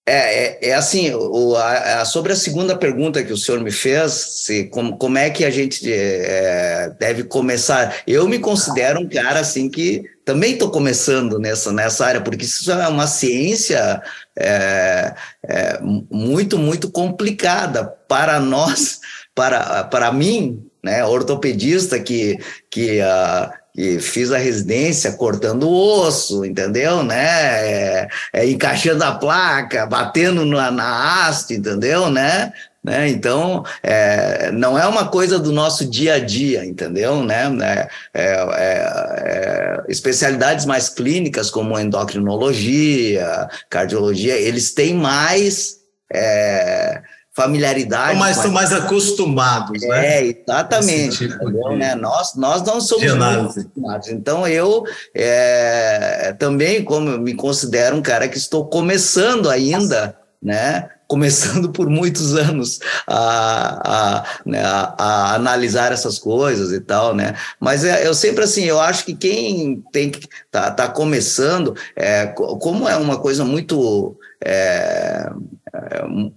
é, 0.08 0.12
é, 0.44 0.68
é, 0.70 0.74
assim, 0.74 1.12
o, 1.14 1.54
a, 1.54 2.00
a, 2.00 2.04
sobre 2.06 2.32
a 2.32 2.36
segunda 2.36 2.74
pergunta 2.74 3.22
que 3.22 3.32
o 3.32 3.36
senhor 3.36 3.60
me 3.60 3.70
fez, 3.70 4.12
se, 4.12 4.64
como, 4.64 4.96
como 4.96 5.18
é 5.18 5.28
que 5.28 5.44
a 5.44 5.50
gente 5.50 5.92
é, 5.92 6.90
deve 6.98 7.24
começar? 7.24 7.94
Eu 8.06 8.26
me 8.26 8.38
considero 8.38 9.00
um 9.00 9.08
cara 9.08 9.40
assim 9.40 9.68
que 9.68 10.02
também 10.24 10.54
estou 10.54 10.70
começando 10.70 11.38
nessa, 11.38 11.70
nessa 11.72 12.06
área, 12.06 12.22
porque 12.22 12.46
isso 12.46 12.72
é 12.72 12.88
uma 12.88 13.06
ciência 13.06 14.02
é, 14.34 15.14
é, 15.46 15.78
muito, 16.10 16.58
muito 16.58 16.90
complicada 16.90 17.84
para 17.84 18.40
nós, 18.40 19.00
para, 19.34 19.84
para 19.84 20.10
mim, 20.10 20.67
né, 20.82 21.04
ortopedista 21.04 21.98
que, 21.98 22.38
que, 22.70 23.00
uh, 23.00 23.50
que 23.74 23.98
fiz 24.00 24.32
a 24.32 24.38
residência 24.38 25.12
cortando 25.12 25.70
osso, 25.70 26.44
entendeu? 26.44 27.02
Né? 27.02 27.26
É, 27.26 28.08
é, 28.32 28.50
encaixando 28.50 29.04
a 29.04 29.12
placa, 29.12 29.86
batendo 29.86 30.44
na, 30.44 30.70
na 30.70 31.26
haste, 31.26 31.54
entendeu? 31.54 32.10
Né? 32.10 32.52
Né? 32.82 33.08
Então, 33.08 33.64
é, 33.82 34.50
não 34.52 34.78
é 34.78 34.86
uma 34.86 35.08
coisa 35.08 35.38
do 35.38 35.52
nosso 35.52 35.84
dia 35.84 36.14
a 36.14 36.18
dia, 36.18 36.64
entendeu? 36.64 37.22
Né? 37.22 37.88
É, 38.14 38.22
é, 38.22 38.32
é 38.56 39.82
especialidades 39.88 40.64
mais 40.64 40.88
clínicas, 40.88 41.50
como 41.50 41.78
endocrinologia, 41.78 43.48
cardiologia, 43.68 44.36
eles 44.36 44.72
têm 44.72 44.94
mais 44.94 45.78
é, 46.12 47.02
familiaridade. 47.38 48.18
Mais, 48.18 48.36
estão 48.36 48.50
mais 48.50 48.72
acostumados, 48.72 49.80
é, 49.84 49.88
né? 49.88 50.06
É, 50.06 50.26
exatamente. 50.26 51.28
Tipo 51.28 51.50
de... 51.52 51.76
né? 51.76 51.94
nós, 51.94 52.34
nós 52.34 52.62
não 52.64 52.80
somos 52.80 53.12
acostumados. 53.12 54.08
Então, 54.08 54.46
eu 54.46 54.82
é, 55.14 56.34
também, 56.36 56.82
como 56.82 57.10
eu 57.10 57.20
me 57.20 57.34
considero 57.34 57.94
um 57.94 58.02
cara 58.02 58.26
que 58.26 58.36
estou 58.36 58.66
começando 58.66 59.48
ainda, 59.48 60.16
né? 60.42 60.88
Começando 61.06 61.70
por 61.72 61.88
muitos 61.88 62.34
anos 62.34 62.80
a, 63.06 63.82
a, 63.84 64.24
né, 64.44 64.60
a, 64.60 64.94
a, 64.98 65.34
analisar 65.36 65.92
essas 65.92 66.18
coisas 66.18 66.72
e 66.72 66.80
tal, 66.80 67.14
né? 67.14 67.36
Mas 67.60 67.84
é, 67.84 68.04
eu 68.04 68.14
sempre 68.14 68.42
assim, 68.42 68.64
eu 68.64 68.80
acho 68.80 69.04
que 69.04 69.14
quem 69.14 69.80
tem 69.92 70.10
que 70.10 70.28
tá, 70.50 70.72
tá 70.72 70.88
começando, 70.88 71.76
é, 71.94 72.26
como 72.26 72.88
é 72.88 72.96
uma 72.96 73.16
coisa 73.16 73.44
muito 73.44 74.18
é, 74.44 75.30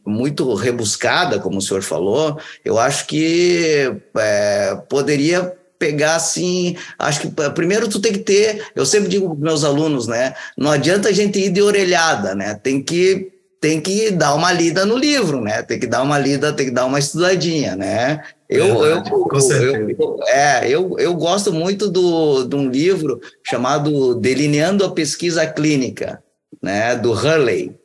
muito 0.06 0.54
rebuscada, 0.54 1.40
como 1.40 1.58
o 1.58 1.62
senhor 1.62 1.82
falou, 1.82 2.40
eu 2.64 2.78
acho 2.80 3.08
que 3.08 3.94
é, 4.18 4.76
poderia 4.90 5.56
pegar 5.80 6.16
assim, 6.16 6.76
acho 7.00 7.22
que 7.22 7.28
primeiro 7.56 7.88
tu 7.88 8.00
tem 8.00 8.14
que 8.14 8.20
ter, 8.20 8.68
eu 8.76 8.86
sempre 8.86 9.10
digo 9.10 9.30
para 9.30 9.44
meus 9.44 9.64
alunos, 9.64 10.08
né, 10.08 10.36
não 10.58 10.70
adianta 10.70 11.10
a 11.10 11.12
gente 11.12 11.40
ir 11.40 11.50
de 11.50 11.62
orelhada, 11.62 12.36
né, 12.36 12.54
tem 12.54 12.82
que 12.84 13.32
tem 13.62 13.80
que 13.80 14.10
dar 14.10 14.34
uma 14.34 14.52
lida 14.52 14.88
no 14.88 14.98
livro, 14.98 15.40
né? 15.40 15.62
Tem 15.62 15.80
que 15.80 15.86
dar 15.86 16.02
uma 16.02 16.18
lida, 16.18 16.52
tem 16.52 16.66
que 16.66 16.72
dar 16.72 16.88
uma 16.88 16.98
estudadinha, 16.98 17.76
né? 17.76 18.24
Eu, 18.50 18.84
eu, 18.84 19.04
eu, 19.04 19.96
eu, 20.00 20.20
é, 20.28 20.68
eu, 20.68 20.96
eu 20.98 21.14
gosto 21.14 21.54
muito 21.54 21.88
do, 21.88 22.44
de 22.44 22.56
um 22.56 22.68
livro 22.68 23.22
chamado 23.44 24.16
Delineando 24.16 24.84
a 24.84 24.92
Pesquisa 24.92 25.46
Clínica, 25.46 26.24
né? 26.60 26.96
Do 26.96 27.12
Hurley 27.12 27.80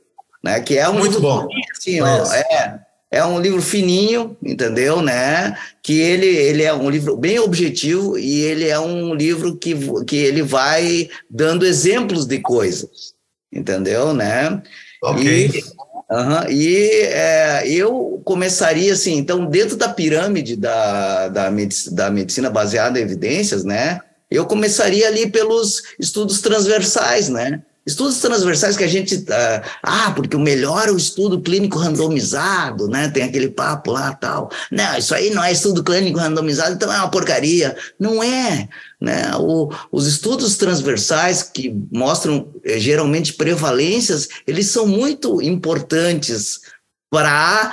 né? 0.46 0.60
Que 0.60 0.78
é 0.78 0.88
um 0.88 0.98
muito 0.98 1.20
bom. 1.20 1.46
Assim, 1.76 2.00
ó, 2.00 2.32
é, 2.32 2.80
é 3.10 3.24
um 3.24 3.40
livro 3.40 3.60
fininho, 3.60 4.36
entendeu, 4.42 5.02
né? 5.02 5.56
Que 5.82 6.00
ele, 6.00 6.26
ele 6.26 6.62
é 6.62 6.72
um 6.72 6.88
livro 6.88 7.16
bem 7.16 7.38
objetivo 7.38 8.18
e 8.18 8.42
ele 8.42 8.68
é 8.68 8.78
um 8.78 9.14
livro 9.14 9.56
que, 9.56 9.74
que 10.04 10.16
ele 10.16 10.42
vai 10.42 11.08
dando 11.28 11.66
exemplos 11.66 12.24
de 12.26 12.38
coisas, 12.38 13.14
entendeu, 13.52 14.14
né? 14.14 14.62
Ok. 15.02 15.50
E, 15.54 15.76
Uhum. 16.08 16.48
E 16.50 16.90
é, 17.02 17.68
eu 17.68 18.22
começaria 18.24 18.92
assim, 18.92 19.16
então, 19.16 19.44
dentro 19.46 19.76
da 19.76 19.88
pirâmide 19.88 20.54
da, 20.54 21.28
da, 21.28 21.50
medicina, 21.50 21.96
da 21.96 22.10
medicina 22.10 22.48
baseada 22.48 23.00
em 23.00 23.02
evidências, 23.02 23.64
né? 23.64 24.00
Eu 24.30 24.46
começaria 24.46 25.08
ali 25.08 25.28
pelos 25.28 25.82
estudos 25.98 26.40
transversais, 26.40 27.28
né? 27.28 27.60
Estudos 27.86 28.18
transversais 28.18 28.76
que 28.76 28.82
a 28.82 28.88
gente. 28.88 29.14
Uh, 29.14 29.62
ah, 29.80 30.12
porque 30.16 30.34
o 30.34 30.40
melhor 30.40 30.88
é 30.88 30.90
o 30.90 30.96
estudo 30.96 31.40
clínico 31.40 31.78
randomizado, 31.78 32.88
né? 32.88 33.08
Tem 33.08 33.22
aquele 33.22 33.48
papo 33.48 33.92
lá 33.92 34.12
tal. 34.12 34.50
Não, 34.72 34.98
isso 34.98 35.14
aí 35.14 35.30
não 35.30 35.44
é 35.44 35.52
estudo 35.52 35.84
clínico 35.84 36.18
randomizado, 36.18 36.74
então 36.74 36.92
é 36.92 36.96
uma 36.96 37.10
porcaria. 37.10 37.76
Não 37.98 38.20
é. 38.20 38.68
Né? 39.00 39.30
O, 39.38 39.70
os 39.92 40.08
estudos 40.08 40.56
transversais 40.56 41.44
que 41.44 41.72
mostram 41.92 42.48
eh, 42.64 42.80
geralmente 42.80 43.34
prevalências, 43.34 44.28
eles 44.48 44.66
são 44.66 44.86
muito 44.88 45.40
importantes 45.40 46.60
para 47.08 47.72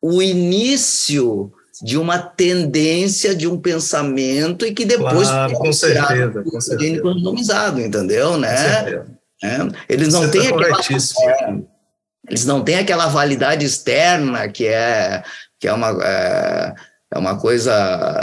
o 0.00 0.22
início 0.22 1.52
de 1.82 1.98
uma 1.98 2.18
tendência, 2.18 3.34
de 3.34 3.48
um 3.48 3.58
pensamento 3.58 4.64
e 4.64 4.72
que 4.72 4.84
depois 4.84 5.28
claro, 5.28 5.54
com 5.54 5.72
certeza, 5.72 6.42
com 6.42 6.60
certeza. 6.60 7.02
randomizado, 7.02 7.80
entendeu? 7.80 8.36
Né? 8.36 9.04
Com 9.40 9.48
certeza. 9.48 9.76
É, 9.88 9.92
eles 9.92 10.12
não 10.12 10.22
Você 10.22 10.30
têm 10.30 10.42
tá 10.42 10.48
aquela, 10.48 10.80
é, 11.30 11.54
eles 12.28 12.44
não 12.44 12.64
têm 12.64 12.78
aquela 12.78 13.06
validade 13.06 13.64
externa 13.64 14.48
que 14.48 14.66
é 14.66 15.22
que 15.60 15.66
é 15.66 15.72
uma 15.72 15.90
é, 16.02 16.74
é 17.10 17.18
uma 17.18 17.38
coisa 17.38 17.72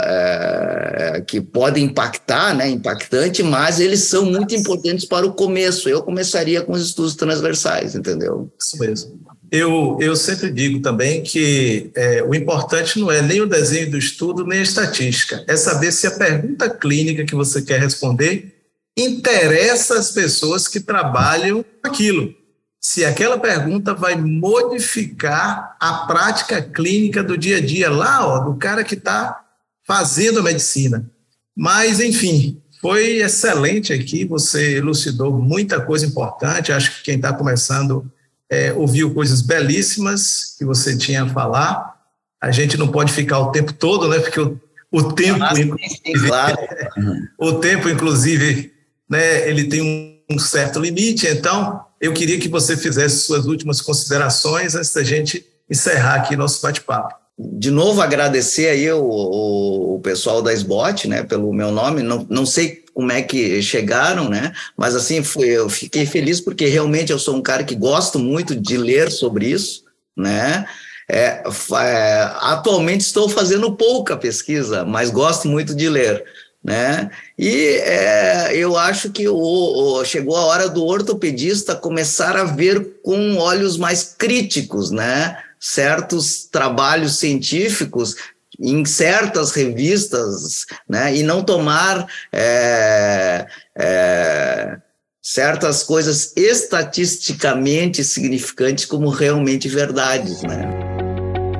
é, 0.04 1.20
que 1.26 1.40
pode 1.40 1.80
impactar, 1.80 2.54
né, 2.54 2.68
impactante, 2.68 3.42
mas 3.42 3.80
eles 3.80 4.04
são 4.04 4.24
muito 4.24 4.54
importantes 4.54 5.04
para 5.04 5.26
o 5.26 5.32
começo. 5.32 5.88
Eu 5.88 6.02
começaria 6.02 6.62
com 6.62 6.72
os 6.72 6.86
estudos 6.86 7.16
transversais, 7.16 7.96
entendeu? 7.96 8.52
Isso 8.58 8.78
mesmo. 8.78 9.20
Eu, 9.50 9.96
eu 10.00 10.14
sempre 10.16 10.50
digo 10.50 10.80
também 10.80 11.22
que 11.22 11.90
é, 11.94 12.22
o 12.22 12.34
importante 12.34 12.98
não 12.98 13.10
é 13.10 13.22
nem 13.22 13.40
o 13.40 13.46
desenho 13.46 13.90
do 13.90 13.98
estudo, 13.98 14.44
nem 14.44 14.60
a 14.60 14.62
estatística, 14.62 15.44
é 15.46 15.56
saber 15.56 15.92
se 15.92 16.06
a 16.06 16.12
pergunta 16.12 16.68
clínica 16.68 17.24
que 17.24 17.34
você 17.34 17.62
quer 17.62 17.80
responder 17.80 18.55
interessa 18.96 19.98
as 19.98 20.10
pessoas 20.10 20.66
que 20.66 20.80
trabalham 20.80 21.64
aquilo. 21.82 22.34
Se 22.80 23.04
aquela 23.04 23.38
pergunta 23.38 23.92
vai 23.92 24.16
modificar 24.16 25.76
a 25.80 26.06
prática 26.06 26.62
clínica 26.62 27.22
do 27.22 27.36
dia 27.36 27.58
a 27.58 27.60
dia 27.60 27.90
lá, 27.90 28.26
ó, 28.26 28.38
do 28.38 28.54
cara 28.54 28.84
que 28.84 28.94
está 28.94 29.44
fazendo 29.86 30.38
a 30.38 30.42
medicina. 30.42 31.10
Mas, 31.54 32.00
enfim, 32.00 32.62
foi 32.80 33.16
excelente 33.16 33.92
aqui, 33.92 34.24
você 34.24 34.76
elucidou 34.76 35.32
muita 35.32 35.80
coisa 35.80 36.06
importante. 36.06 36.72
Acho 36.72 36.96
que 36.96 37.02
quem 37.02 37.16
está 37.16 37.32
começando 37.32 38.10
é, 38.50 38.72
ouviu 38.72 39.12
coisas 39.12 39.42
belíssimas 39.42 40.54
que 40.58 40.64
você 40.64 40.96
tinha 40.96 41.24
a 41.24 41.28
falar. 41.28 41.96
A 42.40 42.50
gente 42.50 42.76
não 42.76 42.88
pode 42.88 43.12
ficar 43.12 43.40
o 43.40 43.50
tempo 43.50 43.72
todo, 43.72 44.08
né? 44.08 44.20
Porque 44.20 44.40
o, 44.40 44.60
o 44.92 45.12
tempo, 45.12 45.42
ah, 45.42 45.54
sim, 45.54 45.72
sim, 45.88 46.12
claro. 46.26 46.56
o 47.38 47.54
tempo, 47.54 47.88
inclusive, 47.88 48.72
né, 49.08 49.48
ele 49.48 49.64
tem 49.64 50.22
um, 50.30 50.38
certo 50.38 50.80
limite, 50.80 51.26
então 51.26 51.80
eu 52.00 52.12
queria 52.12 52.38
que 52.38 52.48
você 52.48 52.76
fizesse 52.76 53.18
suas 53.24 53.46
últimas 53.46 53.80
considerações 53.80 54.74
antes 54.74 54.92
da 54.92 55.02
gente 55.02 55.46
encerrar 55.70 56.16
aqui 56.16 56.36
nosso 56.36 56.60
bate-papo. 56.60 57.14
De 57.38 57.70
novo, 57.70 58.00
agradecer 58.00 58.68
aí 58.68 58.90
o, 58.90 59.96
o, 59.96 60.00
pessoal 60.00 60.40
da 60.40 60.52
SBOT, 60.52 61.06
né, 61.06 61.22
pelo 61.22 61.52
meu 61.52 61.70
nome, 61.70 62.02
não, 62.02 62.26
não 62.30 62.46
sei 62.46 62.84
como 62.94 63.12
é 63.12 63.20
que 63.20 63.60
chegaram, 63.62 64.28
né, 64.28 64.52
mas 64.76 64.94
assim, 64.94 65.22
foi, 65.22 65.48
eu 65.48 65.68
fiquei 65.68 66.06
feliz 66.06 66.40
porque 66.40 66.66
realmente 66.66 67.12
eu 67.12 67.18
sou 67.18 67.36
um 67.36 67.42
cara 67.42 67.62
que 67.62 67.74
gosto 67.74 68.18
muito 68.18 68.56
de 68.56 68.78
ler 68.78 69.10
sobre 69.10 69.48
isso, 69.48 69.84
né, 70.16 70.66
é, 71.08 71.42
é, 71.78 72.30
atualmente 72.40 73.02
estou 73.02 73.28
fazendo 73.28 73.76
pouca 73.76 74.16
pesquisa, 74.16 74.84
mas 74.84 75.10
gosto 75.10 75.46
muito 75.46 75.74
de 75.74 75.88
ler 75.88 76.24
né? 76.66 77.08
E 77.38 77.78
é, 77.80 78.56
eu 78.56 78.76
acho 78.76 79.12
que 79.12 79.28
o, 79.28 79.36
o, 79.36 80.04
chegou 80.04 80.36
a 80.36 80.46
hora 80.46 80.68
do 80.68 80.84
ortopedista 80.84 81.76
começar 81.76 82.36
a 82.36 82.42
ver 82.42 82.98
com 83.04 83.36
olhos 83.36 83.76
mais 83.76 84.02
críticos, 84.18 84.90
né? 84.90 85.38
Certos 85.60 86.44
trabalhos 86.50 87.18
científicos 87.18 88.16
em 88.58 88.84
certas 88.84 89.52
revistas, 89.52 90.66
né? 90.88 91.14
E 91.14 91.22
não 91.22 91.40
tomar 91.44 92.04
é, 92.32 93.46
é, 93.78 94.76
certas 95.22 95.84
coisas 95.84 96.32
estatisticamente 96.36 98.02
significantes 98.02 98.86
como 98.86 99.08
realmente 99.08 99.68
verdades, 99.68 100.42
né? 100.42 100.68